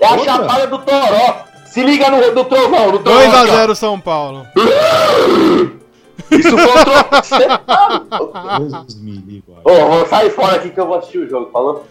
[0.00, 0.24] É a Outra?
[0.24, 1.34] chapada do Toró.
[1.66, 3.20] Se liga no do trovão, no trovão.
[3.22, 3.66] aqui, ó.
[3.66, 4.46] 2x0 São Paulo.
[6.30, 7.22] Isso contra.
[7.22, 8.38] Você tá louco.
[8.82, 9.84] Deus me livre, olha.
[9.84, 11.84] Ô, vou sair fora aqui que eu vou assistir o jogo, falou?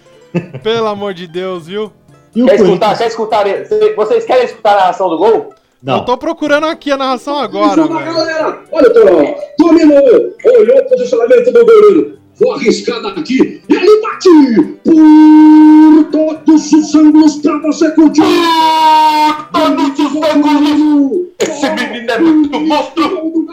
[0.64, 1.92] Pelo amor de Deus, viu?
[2.36, 2.98] E Quer escutar?
[2.98, 3.46] Quer escutar?
[3.96, 5.30] Vocês querem escutar a narração do gol?
[5.34, 5.54] Eu
[5.84, 6.06] Não.
[6.06, 8.60] tô procurando aqui a narração agora, galera!
[8.72, 9.98] Olha o Toró, dominou,
[10.46, 12.20] olhou o posicionamento do goleiro.
[12.40, 14.30] Vou arriscar daqui, ele bate!
[14.84, 18.22] Por todos os ângulos pra você curtir!
[19.52, 21.28] Todos os ângulos!
[21.40, 23.48] Esse menino é muito monstro!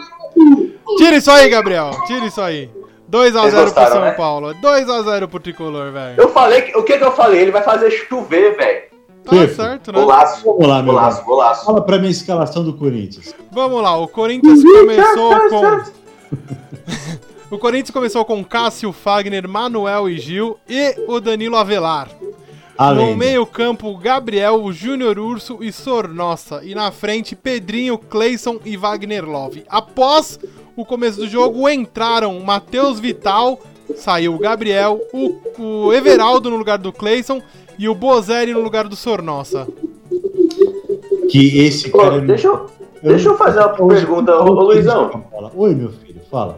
[0.97, 1.91] Tira isso aí, Gabriel.
[2.07, 2.69] Tira isso aí.
[3.11, 4.11] 2x0 pro São né?
[4.11, 4.53] Paulo.
[4.55, 6.15] 2x0 pro Tricolor, velho.
[6.21, 7.41] Eu falei, que- o que que eu falei?
[7.41, 8.89] Ele vai fazer chover, velho.
[9.25, 9.99] Tá certo, né?
[9.99, 10.43] Golaço.
[10.45, 11.65] Vamos lá, meu Golaço, golaço.
[11.65, 13.35] Fala pra mim a escalação do Corinthians.
[13.51, 15.83] Vamos lá, o Corinthians começou com.
[17.51, 22.07] O Corinthians começou com Cássio, Fagner, Manuel e Gil e o Danilo Avelar.
[22.79, 23.09] Além.
[23.11, 26.61] No meio-campo, Gabriel, o Júnior Urso e Sornossa.
[26.63, 29.65] E na frente, Pedrinho, Cleison e Wagner Love.
[29.67, 30.39] Após
[30.77, 33.59] o começo do jogo, entraram Matheus Vital,
[33.97, 37.41] saiu o Gabriel, o, o Everaldo no lugar do Cleison
[37.77, 39.67] e o Bozelli no lugar do Sornossa.
[41.29, 42.15] Que esse cara.
[42.15, 42.65] é deixa, eu,
[43.03, 45.25] deixa eu fazer uma Hoje- pergunta, ô, ô Luizão.
[45.29, 45.51] Fala.
[45.53, 46.57] Oi, meu filho, fala.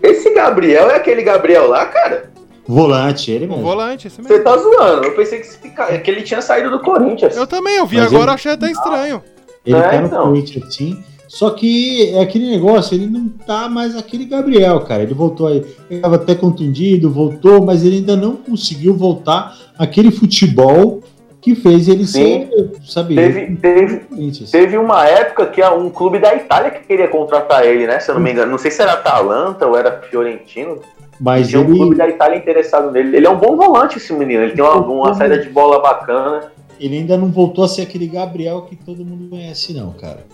[0.00, 2.30] Esse Gabriel é aquele Gabriel lá, cara?
[2.68, 3.62] Volante, ele O mesmo.
[3.62, 4.44] volante, esse Você mesmo.
[4.44, 5.04] tá zoando.
[5.06, 7.36] Eu pensei que, esse que ele tinha saído do Corinthians.
[7.36, 9.22] Eu também, eu vi Mas agora, ele- achei até estranho.
[9.64, 10.22] Ele É, tá no então.
[10.28, 11.02] Corinthians sim.
[11.28, 15.02] Só que é aquele negócio, ele não tá mais aquele Gabriel, cara.
[15.02, 20.10] Ele voltou aí, ele tava até contundido, voltou, mas ele ainda não conseguiu voltar aquele
[20.12, 21.02] futebol
[21.46, 22.48] que fez ele Sim.
[22.50, 24.50] ser, sabe, Teve, teve, Corinthians.
[24.50, 28.00] teve uma época que um clube da Itália que queria contratar ele, né?
[28.00, 28.50] Se eu não me engano.
[28.50, 30.80] Não sei se era Atalanta ou era Fiorentino.
[31.20, 33.16] Mas Tinha um clube ele, da Itália interessado nele.
[33.16, 34.42] Ele é um bom volante, esse menino.
[34.42, 36.50] Ele tem uma, uma saída de bola bacana.
[36.80, 40.26] ele ainda não voltou a ser aquele Gabriel que todo mundo conhece, não, cara.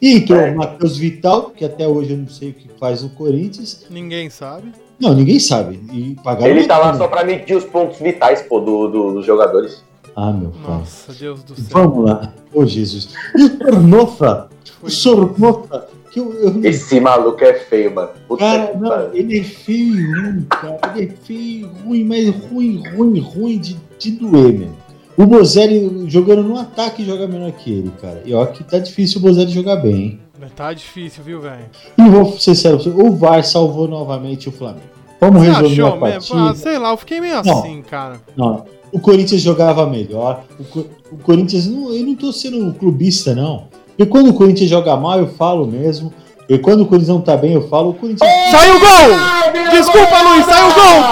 [0.00, 0.52] E entrou É.
[0.52, 3.84] o Matheus Vital, que até hoje eu não sei o que faz no Corinthians.
[3.90, 4.70] Ninguém sabe.
[5.00, 5.80] Não, ninguém sabe.
[5.92, 9.26] E pagaram Ele tá lá só pra medir os pontos vitais, pô, do, do- dos
[9.26, 9.84] jogadores.
[10.16, 10.78] Ah, meu pai.
[10.78, 11.64] Nossa, Deus do céu.
[11.70, 12.32] Vamos lá.
[12.52, 13.10] Ô, Jesus.
[13.36, 14.48] E o Sornofa?
[14.88, 15.88] Sornofa?
[16.10, 18.08] Que eu, eu Esse maluco é feio, mano.
[18.26, 20.80] Puta Cara, que não, ele é feio e ruim, cara.
[20.96, 24.76] Ele é feio e ruim, mas ruim, ruim, ruim de, de doer, mesmo.
[25.18, 28.22] O Bozelli jogando no ataque joga melhor que ele, cara.
[28.24, 30.20] E ó que tá difícil o Bozelli jogar bem, hein?
[30.54, 31.64] Tá difícil, viu, velho?
[31.98, 34.96] E vou ser sério, pra você, o VAR salvou novamente o Flamengo.
[35.18, 36.00] Vamos Você resolver a achou mesmo?
[36.00, 36.50] partida.
[36.50, 37.58] Ah, sei lá, eu fiquei meio Não.
[37.58, 38.20] assim, cara.
[38.36, 38.64] Não,
[38.96, 40.44] o Corinthians jogava melhor.
[40.58, 40.78] O,
[41.12, 43.68] o Corinthians, não, eu não tô sendo clubista, não.
[43.98, 46.10] E quando o Corinthians joga mal, eu falo mesmo.
[46.48, 47.90] E quando o Corinthians não tá bem, eu falo.
[47.90, 48.30] O Corinthians.
[48.50, 49.70] Saiu o gol!
[49.70, 50.22] Desculpa!
[50.22, 51.02] Luiz, saiu o gol!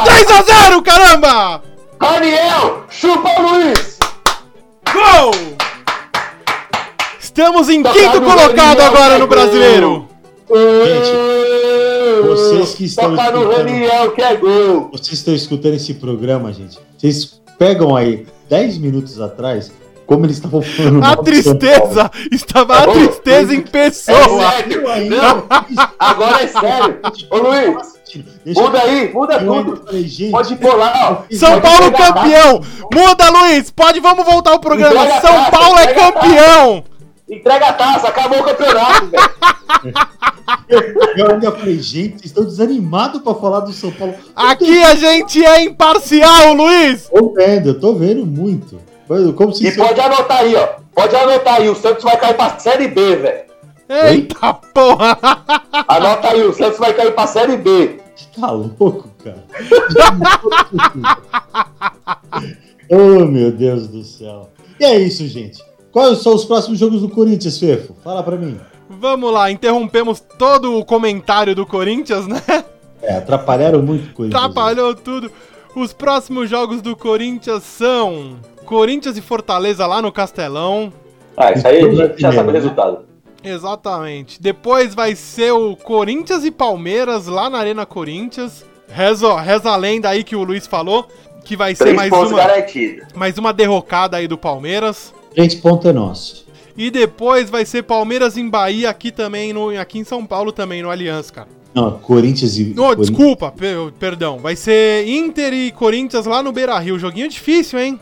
[0.79, 1.63] 3x0, caramba!
[2.01, 3.99] Raniel, chupa Luiz!
[4.91, 5.31] Gol!
[7.21, 10.09] Estamos em quinto colocado agora no brasileiro.
[10.49, 14.89] Gente, vocês que estão Toca no escutando- Raniel que é gol!
[14.93, 16.79] Vocês estão escutando esse programa, gente.
[16.97, 19.73] Vocês pegam aí 10 minutos atrás,
[20.07, 21.03] como eles estavam falando.
[21.05, 22.11] A tristeza!
[22.31, 24.19] Estava a tristeza em É pessoa!
[24.51, 24.83] sério!
[24.83, 24.93] Paulo.
[24.95, 25.45] Ainda- Não,
[25.99, 26.99] agora é sério!
[27.31, 27.95] Ô Luiz,
[28.45, 29.85] Deixa muda aí, muda tudo!
[30.31, 31.35] Pode pular, ó!
[31.35, 32.61] São Pode Paulo campeão!
[32.93, 33.71] Muda, Luiz!
[33.71, 35.21] Pode, vamos voltar ao programa.
[35.21, 36.85] São Paulo é campeão!
[37.29, 39.25] Entrega a taça, acabou o campeonato, velho!
[41.17, 44.15] eu ainda falei, gente, vocês estão desanimados pra falar do São Paulo.
[44.37, 47.09] Aqui a gente é imparcial, Luiz!
[47.09, 48.79] Tô vendo, eu tô vendo muito.
[49.37, 50.67] Como se E pode anotar aí, ó.
[50.95, 53.45] Pode anotar aí, o Santos vai cair pra Série B, velho.
[53.89, 55.19] Eita porra!
[55.89, 58.01] Anota aí, o Santos vai cair pra Série B.
[58.39, 59.45] tá louco, cara.
[62.91, 64.51] oh, meu Deus do céu.
[64.81, 65.63] E é isso, gente.
[65.95, 67.95] Quais são os próximos jogos do Corinthians, Fefo?
[68.03, 68.59] Fala pra mim.
[68.91, 72.43] Vamos lá, interrompemos todo o comentário do Corinthians, né?
[73.01, 74.43] É, atrapalharam muito o Corinthians.
[74.43, 75.31] Atrapalhou tudo.
[75.77, 80.93] Os próximos jogos do Corinthians são Corinthians e Fortaleza lá no Castelão.
[81.37, 81.81] Ah, isso aí
[82.17, 82.99] já sabe o resultado.
[83.45, 84.43] Exatamente.
[84.43, 88.65] Depois vai ser o Corinthians e Palmeiras lá na Arena Corinthians.
[88.89, 91.07] Reza, reza a lenda aí que o Luiz falou,
[91.45, 92.43] que vai ser Três mais uma,
[93.15, 95.15] mais uma derrocada aí do Palmeiras.
[95.35, 96.45] Três pontos é nosso.
[96.77, 100.83] E depois vai ser Palmeiras em Bahia aqui também, no, aqui em São Paulo também,
[100.83, 101.49] no Aliança, cara.
[101.73, 102.73] Não, Corinthians e.
[102.73, 104.39] Oh, Corinthians- desculpa, per- perdão.
[104.39, 106.99] Vai ser Inter e Corinthians lá no Beira Rio.
[106.99, 107.99] Joguinho difícil, hein?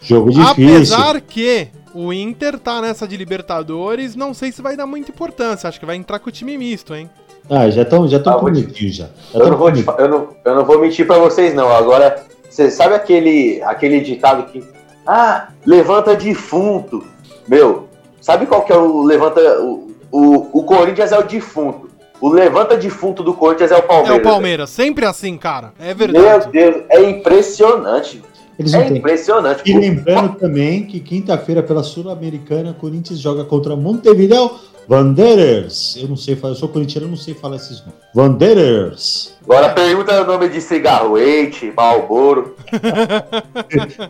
[0.00, 0.50] Jogo difícil.
[0.50, 5.68] Apesar que o Inter tá nessa de Libertadores, não sei se vai dar muita importância.
[5.68, 7.08] Acho que vai entrar com o time misto, hein?
[7.50, 9.06] Ah, já estão já tão Ah, te- já.
[9.32, 11.68] já Eu não, vou te eu, não, eu não vou mentir pra vocês, não.
[11.72, 14.62] Agora, você sabe aquele, aquele ditado que.
[15.10, 17.02] Ah, levanta defunto.
[17.48, 17.88] Meu,
[18.20, 19.40] sabe qual que é o levanta.
[19.62, 21.88] O, o, o Corinthians é o defunto.
[22.20, 24.18] O levanta defunto do Corinthians é o É Palmeiras.
[24.18, 25.72] o Palmeiras, sempre assim, cara.
[25.80, 26.50] É Meu verdade.
[26.50, 28.22] Deus, é impressionante.
[28.58, 28.96] Eles É têm.
[28.98, 29.62] impressionante.
[29.64, 34.50] E lembrando também que quinta-feira pela Sul-Americana, Corinthians joga contra Montevideo
[34.90, 35.96] Wanderers.
[35.96, 37.94] Eu não sei falar, eu sou corintiano, eu não sei falar esses nomes.
[38.16, 39.36] Wanderers.
[39.44, 42.56] Agora pergunta o nome de cigarro, Eite, Malboro,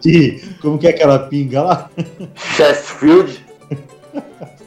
[0.01, 1.90] De, como que é aquela pinga lá?
[2.57, 3.44] Chesterfield.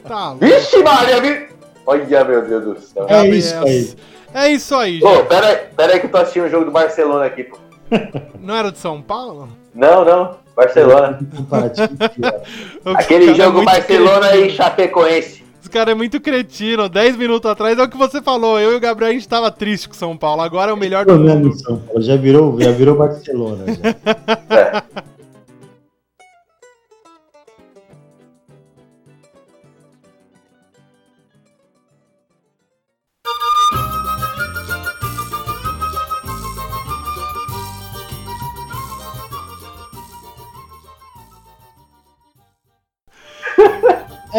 [0.06, 0.34] Tá.
[0.34, 1.46] Vixe, Maria, vi...
[1.86, 3.06] Olha, meu Deus do céu.
[3.08, 3.90] É isso aí.
[4.34, 5.24] É isso aí, gente.
[5.28, 7.58] pera, aí- pera aí que eu tô assistindo o jogo do Barcelona aqui, pô.
[8.40, 9.48] Não era de São Paulo?
[9.74, 11.18] Não, não, Barcelona.
[12.94, 14.46] Aquele é jogo muito Barcelona cretino.
[14.46, 15.42] e Chapecoense.
[15.60, 16.88] Esse cara é muito cretino.
[16.88, 18.58] 10 minutos atrás é o que você falou.
[18.58, 20.42] Eu e o Gabriel a gente tava triste com São Paulo.
[20.42, 21.54] Agora é o melhor do mundo.
[21.54, 23.64] São Paulo, já virou, já virou Barcelona.
[24.50, 24.56] Já.
[24.56, 24.82] É.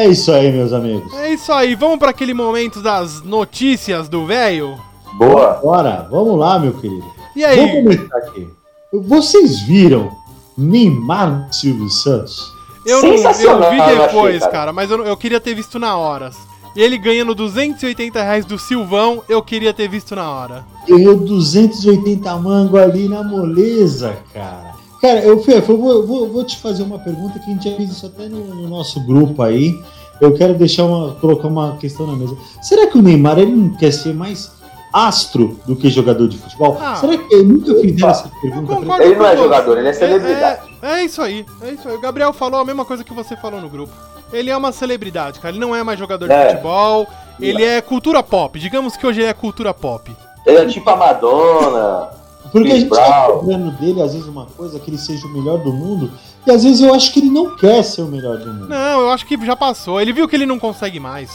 [0.03, 1.13] É isso aí, meus amigos.
[1.13, 1.75] É isso aí.
[1.75, 4.77] Vamos para aquele momento das notícias do velho?
[5.13, 5.53] Boa.
[5.63, 7.05] Bora, vamos lá, meu querido.
[7.33, 7.83] E Vamos aí?
[7.83, 8.47] começar aqui.
[8.91, 10.11] Vocês viram
[10.57, 12.51] Neymar no Silvio Santos?
[12.85, 14.51] Eu, não, eu vi eu achei, depois, cara.
[14.51, 16.31] cara, mas eu, eu queria ter visto na hora.
[16.75, 20.65] Ele ganhando 280 reais do Silvão, eu queria ter visto na hora.
[20.85, 24.72] Ganhou 280 mango ali na moleza, cara.
[25.03, 27.69] Cara, eu, Fê, eu vou, eu vou, vou te fazer uma pergunta que a gente
[27.69, 29.77] já fez isso até no, no nosso grupo aí.
[30.21, 32.37] Eu quero deixar uma, colocar uma questão na mesa.
[32.61, 34.49] Será que o Neymar ele não quer ser mais
[34.93, 36.77] astro do que jogador de futebol?
[36.79, 36.95] Ah.
[36.95, 38.75] Será que ele nunca fizeram essa Eu pergunta?
[38.77, 40.61] pra Ele não é jogador, ele é celebridade.
[40.81, 41.95] É, é isso aí, é isso aí.
[41.97, 43.91] O Gabriel falou a mesma coisa que você falou no grupo.
[44.31, 45.53] Ele é uma celebridade, cara.
[45.53, 46.51] Ele não é mais jogador de É.
[46.51, 47.05] futebol.
[47.41, 48.57] Ele é cultura pop.
[48.57, 50.09] Digamos que hoje ele é cultura pop.
[50.45, 52.22] Ele é tipo a Madonna.
[52.53, 53.39] Porque a Chris gente tá Brown.
[53.39, 56.09] cobrando dele, às vezes, uma coisa que ele seja o melhor do mundo,
[56.47, 58.69] e às vezes eu acho que ele não quer ser o melhor do mundo.
[58.69, 59.99] Não, eu acho que já passou.
[59.99, 61.29] Ele viu que ele não consegue mais.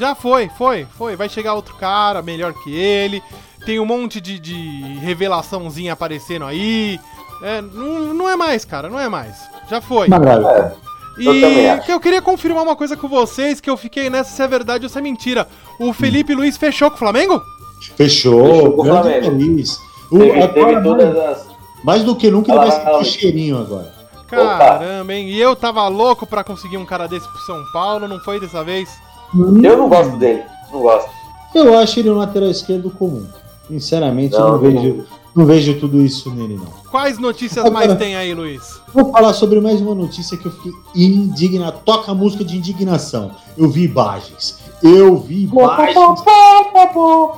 [0.00, 1.14] Já foi, foi, foi.
[1.14, 3.22] Vai chegar outro cara melhor que ele.
[3.64, 4.54] Tem um monte de, de
[5.00, 6.98] revelaçãozinha aparecendo aí.
[7.42, 9.36] É, não, não é mais, cara, não é mais.
[9.70, 10.08] Já foi.
[10.08, 10.74] Maravilha.
[11.18, 14.42] É, E que eu queria confirmar uma coisa com vocês, que eu fiquei nessa se
[14.42, 15.46] é verdade ou se é mentira.
[15.78, 17.42] O Felipe Luiz fechou com o Flamengo?
[17.96, 19.30] Fechou, Fechou com o Flamengo.
[20.12, 21.46] O- Teve, agora, teve mais, todas as.
[21.82, 23.92] mais do que nunca ele vai sentir cheirinho agora.
[24.28, 25.28] Caramba, hein?
[25.28, 28.62] E eu tava louco pra conseguir um cara desse pro São Paulo, não foi dessa
[28.64, 28.88] vez?
[29.34, 30.42] Eu não gosto dele.
[30.72, 31.10] Não gosto.
[31.54, 33.26] Eu acho ele um lateral esquerdo comum.
[33.68, 35.04] Sinceramente, eu Não, não vejo,
[35.34, 36.66] não vejo tudo isso nele, não.
[36.90, 38.80] Quais notícias Agora- mais tem aí, Luiz?
[38.92, 41.80] Vou falar sobre mais uma notícia que eu fiquei indignado.
[41.84, 43.32] Toca a música de indignação.
[43.56, 44.58] Eu vi imagens.
[44.82, 45.94] Eu vi imagens.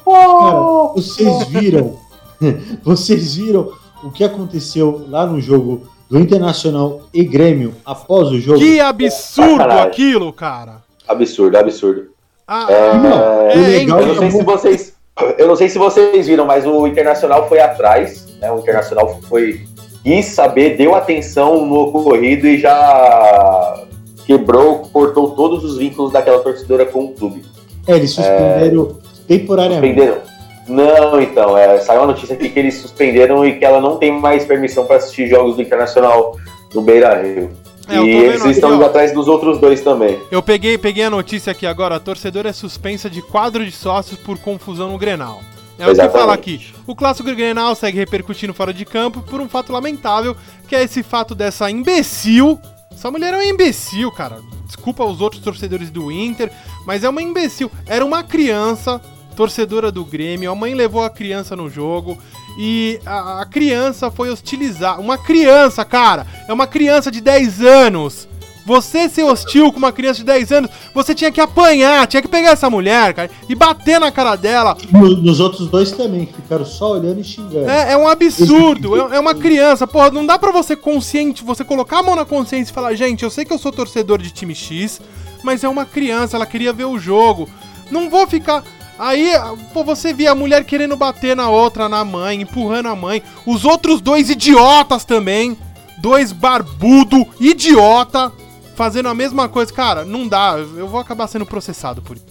[0.04, 1.96] Cara, vocês viram?
[2.82, 3.72] Vocês viram
[4.02, 8.58] o que aconteceu lá no jogo do Internacional e Grêmio após o jogo?
[8.58, 10.82] Que absurdo aquilo, cara.
[11.08, 12.06] Absurdo, absurdo.
[12.46, 12.66] Ah,
[13.02, 13.66] Não, é, o hein?
[13.66, 14.94] legal Eu não sei se vocês.
[15.38, 18.50] Eu não sei se vocês viram, mas o Internacional foi atrás, né?
[18.50, 19.64] O Internacional foi.
[20.02, 23.84] quis saber, deu atenção no ocorrido e já
[24.26, 27.44] quebrou, cortou todos os vínculos daquela torcedora com o clube.
[27.86, 30.00] É, eles suspenderam temporariamente.
[30.00, 30.33] Suspenderam.
[30.66, 34.12] Não, então, é, saiu a notícia aqui que eles suspenderam e que ela não tem
[34.12, 36.36] mais permissão para assistir jogos do Internacional
[36.74, 37.50] no Beira Rio.
[37.88, 40.18] É, e eles aqui, estão indo atrás dos outros dois também.
[40.30, 41.96] Eu peguei, peguei a notícia aqui agora.
[41.96, 45.40] A torcedora é suspensa de quadro de sócios por confusão no Grenal.
[45.78, 46.18] É o que Exatamente.
[46.18, 46.72] fala aqui.
[46.86, 50.36] O clássico Grenal segue repercutindo fora de campo por um fato lamentável,
[50.68, 52.58] que é esse fato dessa imbecil.
[52.90, 54.38] Essa mulher é uma imbecil, cara.
[54.66, 56.50] Desculpa os outros torcedores do Inter,
[56.86, 57.70] mas é uma imbecil.
[57.86, 59.00] Era uma criança,
[59.34, 60.50] torcedora do Grêmio.
[60.50, 62.16] A mãe levou a criança no jogo
[62.58, 65.00] e a, a criança foi hostilizar.
[65.00, 66.26] Uma criança, cara.
[66.48, 68.28] É uma criança de 10 anos.
[68.66, 72.28] Você ser hostil com uma criança de 10 anos, você tinha que apanhar, tinha que
[72.28, 74.74] pegar essa mulher, cara, e bater na cara dela.
[74.90, 77.68] No- Nos outros dois também, que ficaram só olhando e xingando.
[77.68, 81.62] É, é um absurdo, é, é uma criança, porra, não dá pra você consciente, você
[81.62, 84.30] colocar a mão na consciência e falar, gente, eu sei que eu sou torcedor de
[84.30, 84.98] time X,
[85.42, 87.46] mas é uma criança, ela queria ver o jogo.
[87.90, 88.64] Não vou ficar.
[88.98, 89.32] Aí,
[89.72, 93.22] pô, você via a mulher querendo bater na outra, na mãe, empurrando a mãe.
[93.44, 95.56] Os outros dois idiotas também.
[95.98, 98.30] Dois barbudo, idiota,
[98.74, 99.72] fazendo a mesma coisa.
[99.72, 100.56] Cara, não dá.
[100.76, 102.26] Eu vou acabar sendo processado por isso.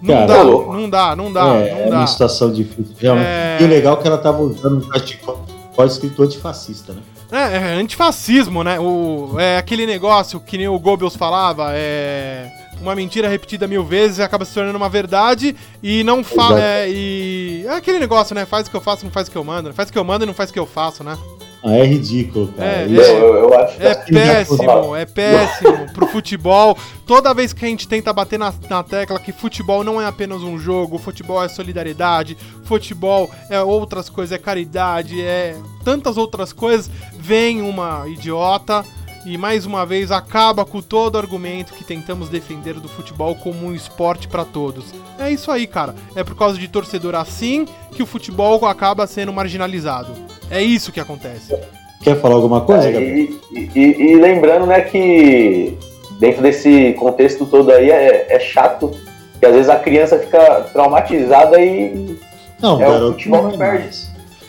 [0.00, 1.96] Não Cara, dá, não dá, não dá, é, não é dá.
[1.98, 3.26] uma situação difícil, realmente.
[3.26, 3.58] É.
[3.60, 5.44] E o legal é que ela tava usando um cachecol
[5.86, 7.02] escrito antifascista, né?
[7.32, 8.78] É, é antifascismo, né?
[8.80, 14.20] O, é aquele negócio que nem o Goebbels falava, é uma mentira repetida mil vezes
[14.20, 16.60] acaba se tornando uma verdade e não fala.
[16.60, 18.44] É, e é aquele negócio, né?
[18.46, 19.68] Faz o que eu faço, não faz o que eu mando.
[19.68, 19.74] né?
[19.74, 21.16] Faz o que eu mando e não faz o que eu faço, né?
[21.62, 22.70] Ah, é ridículo, cara.
[22.70, 26.78] É, Isso- Eu, eu, eu acho É que péssimo, é péssimo pro futebol.
[27.06, 30.40] Toda vez que a gente tenta bater na, na tecla que futebol não é apenas
[30.42, 35.54] um jogo, futebol é solidariedade, futebol é outras coisas, é caridade, é
[35.84, 38.82] tantas outras coisas, vem uma idiota
[39.26, 43.66] e mais uma vez acaba com todo o argumento que tentamos defender do futebol como
[43.66, 44.86] um esporte pra todos.
[45.18, 45.94] É isso aí, cara.
[46.16, 50.12] É por causa de torcedor assim que o futebol acaba sendo marginalizado.
[50.50, 51.54] É isso que acontece.
[52.02, 53.28] Quer falar alguma coisa, É, Gabriel?
[53.52, 55.76] e, e- e- lembrando, né, que
[56.18, 58.90] dentro desse contexto todo aí é, é chato,
[59.38, 62.18] que às vezes a criança fica traumatizada e.
[62.58, 63.98] Não, é o garoto futebol não que vai perde.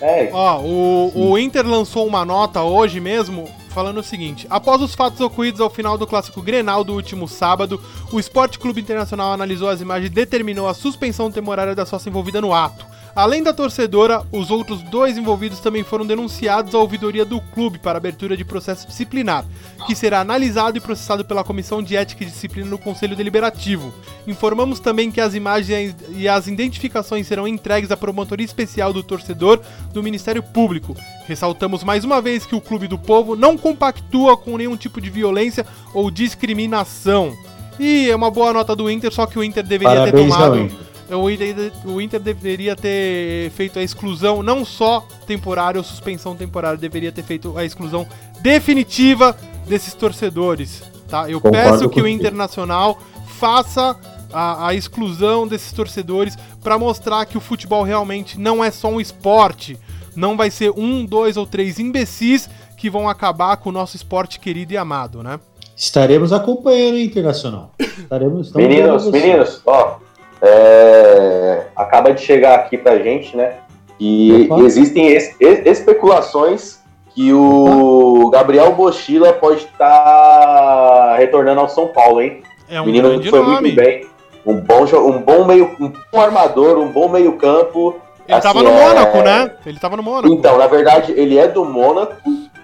[0.02, 4.94] É, Ó, o, o Inter lançou uma nota hoje mesmo falando o seguinte: após os
[4.94, 9.70] fatos ocorridos ao final do clássico Grenal do último sábado, o Esporte Clube Internacional analisou
[9.70, 12.91] as imagens e determinou a suspensão temporária da sócia envolvida no ato.
[13.16, 17.98] Além da torcedora, os outros dois envolvidos também foram denunciados à ouvidoria do clube para
[17.98, 19.46] abertura de processo disciplinar,
[19.86, 23.94] que será analisado e processado pela Comissão de Ética e Disciplina no Conselho Deliberativo.
[24.26, 29.60] Informamos também que as imagens e as identificações serão entregues à Promotoria Especial do Torcedor
[29.94, 30.96] do Ministério Público.
[31.28, 35.10] Ressaltamos mais uma vez que o Clube do Povo não compactua com nenhum tipo de
[35.10, 37.36] violência ou discriminação.
[37.80, 40.40] E é uma boa nota do Inter, só que o Inter deveria ter Parabéns ao
[40.40, 40.91] tomado.
[41.16, 46.78] O Inter, o Inter deveria ter feito a exclusão, não só temporária ou suspensão temporária,
[46.78, 48.08] deveria ter feito a exclusão
[48.42, 49.36] definitiva
[49.68, 51.30] desses torcedores, tá?
[51.30, 52.08] Eu Concordo peço que o.
[52.08, 52.98] Internacional
[53.40, 53.98] faça
[54.32, 59.02] a, a exclusão desses torcedores para mostrar que o futebol realmente não é só um
[59.02, 59.78] esporte.
[60.16, 64.40] Não vai ser um, dois ou três imbecis que vão acabar com o nosso esporte
[64.40, 65.40] querido e amado, né?
[65.76, 67.72] Estaremos acompanhando o Internacional.
[67.80, 69.98] Estaremos, Meninos, meninos, ó.
[70.42, 73.54] É, acaba de chegar aqui pra gente, né?
[74.00, 74.64] E Opa.
[74.64, 76.80] existem es- es- especulações
[77.14, 82.42] que o Gabriel Bochila pode estar retornando ao São Paulo, hein?
[82.70, 83.62] É um menino grande foi nome.
[83.62, 84.08] muito bem.
[84.46, 87.96] Um bom, um bom meio, um bom armador, um bom meio campo.
[88.28, 89.52] Ele Assim, tava no é- Mônaco, né?
[89.66, 90.34] Ele tava no Mônaco.
[90.34, 92.16] Então, na verdade, ele é do Mônaco,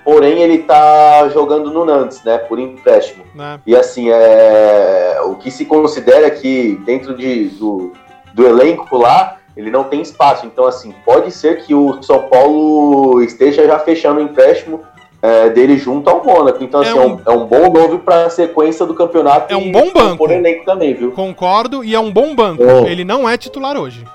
[0.07, 2.37] porém ele tá jogando no Nantes, né?
[2.37, 3.25] Por empréstimo.
[3.35, 3.59] né?
[3.67, 5.19] E assim, é...
[5.25, 7.91] o que se considera que dentro de, do,
[8.33, 10.45] do elenco lá, ele não tem espaço.
[10.45, 14.79] Então, assim, pode ser que o São Paulo esteja já fechando o empréstimo
[15.21, 16.63] é, dele junto ao Mônaco.
[16.63, 19.53] Então, É assim, é um- um, é um bom nome para a sequência do campeonato.
[19.53, 20.17] É um e bom banco.
[20.19, 21.11] Por elenco também, viu?
[21.11, 22.63] Concordo, e é um bom banco.
[22.63, 22.87] Oh.
[22.87, 24.05] Ele não é titular hoje.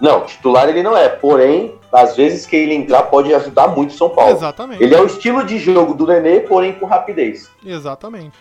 [0.00, 1.08] Não, titular ele não é.
[1.08, 4.32] Porém, às vezes que ele entrar, pode ajudar muito o São Paulo.
[4.32, 4.82] Exatamente.
[4.82, 7.50] Ele é o estilo de jogo do Nenê, porém com rapidez.
[7.64, 8.36] Exatamente.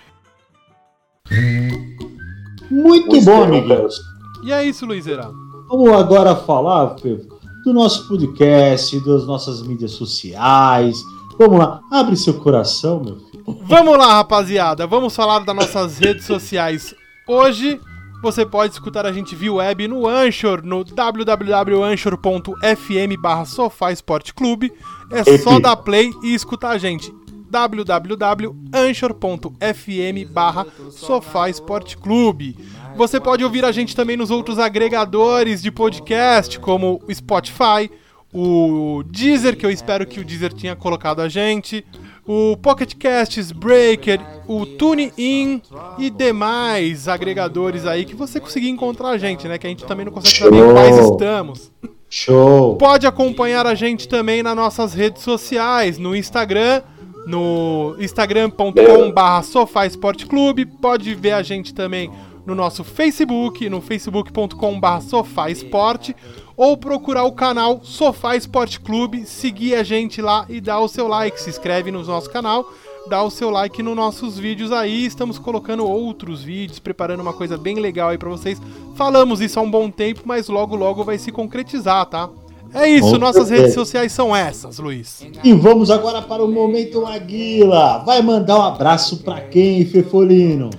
[2.70, 3.96] Muito O bom, amiguinhos.
[4.44, 5.30] E é isso, Luiz Herá.
[5.70, 7.20] Vamos agora falar, Fê,
[7.64, 10.98] do nosso podcast, das nossas mídias sociais.
[11.38, 13.44] Vamos lá, abre seu coração, meu filho.
[13.64, 14.86] Vamos lá, rapaziada.
[14.86, 16.94] Vamos falar das nossas redes sociais.
[17.28, 17.80] Hoje
[18.24, 24.72] você pode escutar a gente via web no Anchor, no www.anchor.fm barra Sofá Esporte Clube.
[25.12, 27.14] É só dar play e escutar a gente.
[27.50, 32.58] www.anchor.fm barra Sofá Esporte Clube.
[32.96, 37.92] Você pode ouvir a gente também nos outros agregadores de podcast, como Spotify,
[38.34, 41.86] o Deezer, que eu espero que o Deezer tinha colocado a gente,
[42.26, 45.62] o Pocket Casts, Breaker, o TuneIn
[46.00, 49.58] e demais agregadores aí que você conseguir encontrar a gente, né?
[49.58, 50.72] Que a gente também não consegue saber Show.
[50.74, 51.72] quais estamos.
[52.10, 52.76] Show!
[52.78, 56.82] Pode acompanhar a gente também nas nossas redes sociais, no Instagram,
[57.28, 60.66] no instagram.com.br Sofá Esporte Clube.
[60.66, 62.10] Pode ver a gente também
[62.46, 66.16] no nosso Facebook, no facebook.com.br Sofá Esporte.
[66.56, 71.08] Ou procurar o canal Sofá Esporte Clube, seguir a gente lá e dar o seu
[71.08, 71.40] like.
[71.40, 72.72] Se inscreve no nosso canal,
[73.10, 75.06] dá o seu like nos nossos vídeos aí.
[75.06, 78.62] Estamos colocando outros vídeos, preparando uma coisa bem legal aí pra vocês.
[78.96, 82.30] Falamos isso há um bom tempo, mas logo logo vai se concretizar, tá?
[82.74, 85.26] É isso, nossas redes sociais são essas, Luiz.
[85.44, 88.00] E vamos agora para o Momento Aguila.
[88.00, 90.72] Vai mandar um abraço pra quem, Fefolino?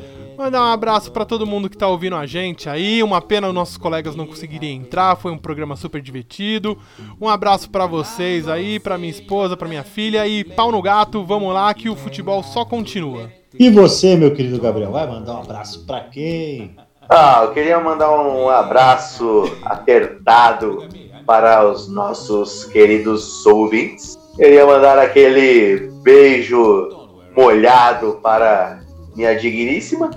[0.44, 3.02] Mandar um abraço pra todo mundo que tá ouvindo a gente aí.
[3.02, 6.76] Uma pena os nossos colegas não conseguirem entrar, foi um programa super divertido.
[7.18, 11.24] Um abraço pra vocês aí, pra minha esposa, pra minha filha e pau no gato,
[11.24, 13.32] vamos lá que o futebol só continua.
[13.58, 16.76] E você, meu querido Gabriel, vai mandar um abraço pra quem?
[17.08, 20.86] Ah, eu queria mandar um abraço apertado
[21.24, 24.18] para os nossos queridos ouvintes.
[24.36, 26.90] Queria mandar aquele beijo
[27.34, 28.84] molhado para
[29.16, 30.10] minha digníssima.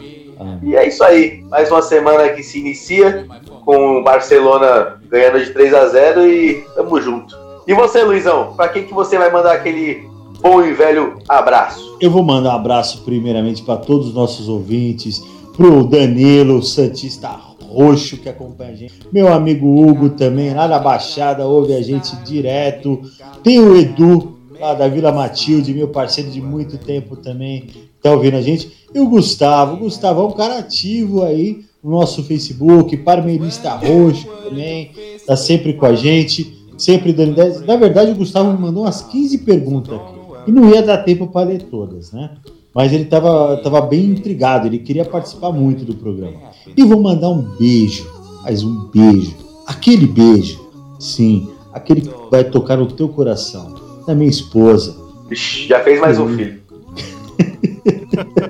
[0.63, 1.43] E é isso aí.
[1.49, 3.27] Mais uma semana que se inicia
[3.65, 7.35] com o Barcelona ganhando de 3 a 0 e tamo junto.
[7.67, 10.07] E você, Luizão, para quem que você vai mandar aquele
[10.41, 11.97] bom e velho abraço?
[11.99, 15.21] Eu vou mandar um abraço primeiramente para todos os nossos ouvintes,
[15.55, 17.29] pro Danilo, Santista
[17.67, 22.15] Roxo que acompanha a gente, meu amigo Hugo também, lá da Baixada, ouve a gente
[22.23, 23.01] direto.
[23.43, 27.67] Tem o Edu, lá da Vila Matilde, meu parceiro de muito tempo também,
[28.01, 28.71] tá ouvindo a gente.
[28.93, 34.27] E o Gustavo, o Gustavo é um cara ativo aí no nosso Facebook, Parmeirista Roxo
[34.43, 34.91] também,
[35.25, 37.65] tá sempre com a gente, sempre dando ideias.
[37.65, 40.17] Na verdade, o Gustavo me mandou umas 15 perguntas aqui.
[40.47, 42.31] E não ia dar tempo para ler todas, né?
[42.73, 46.37] Mas ele estava tava bem intrigado, ele queria participar muito do programa.
[46.75, 48.07] E vou mandar um beijo,
[48.43, 49.35] mas um beijo.
[49.65, 50.69] Aquele beijo,
[50.99, 53.75] sim, aquele que vai tocar no teu coração,
[54.05, 54.95] da minha esposa.
[55.31, 56.61] Já fez mais um filho.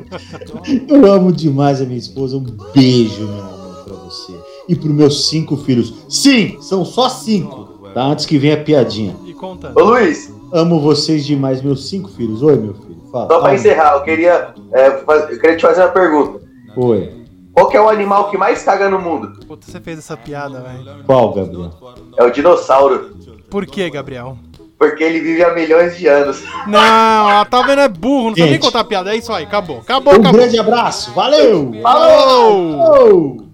[0.87, 4.33] Eu amo demais a minha esposa, um beijo, meu amor, pra você.
[4.67, 5.93] E pros meus cinco filhos.
[6.09, 8.03] Sim, são só cinco, tá?
[8.05, 9.15] Antes que venha a piadinha.
[9.25, 9.77] E contando.
[9.77, 12.41] Ô Luiz, Amo vocês demais, meus cinco filhos.
[12.41, 13.23] Oi, meu filho, fala.
[13.27, 13.55] só para Fala.
[13.55, 16.39] encerrar, eu queria, é, eu queria te fazer uma pergunta.
[16.77, 17.25] Oi.
[17.53, 19.39] Qual que é o animal que mais caga no mundo?
[19.45, 21.03] Puta, você fez essa piada, velho.
[21.05, 21.71] Qual, Gabriel?
[22.17, 23.09] É o dinossauro.
[23.49, 24.37] Por que, Gabriel?
[24.78, 26.43] Porque ele vive há milhões de anos.
[26.67, 27.82] Não, tá vendo?
[27.82, 28.61] É burro, não sabe nem Gente.
[28.61, 29.11] contar piada.
[29.11, 29.80] É isso aí, acabou.
[29.80, 30.39] Acabou, Um acabou.
[30.39, 31.73] grande abraço, valeu!
[31.82, 32.78] Falou!
[32.78, 33.46] Falou!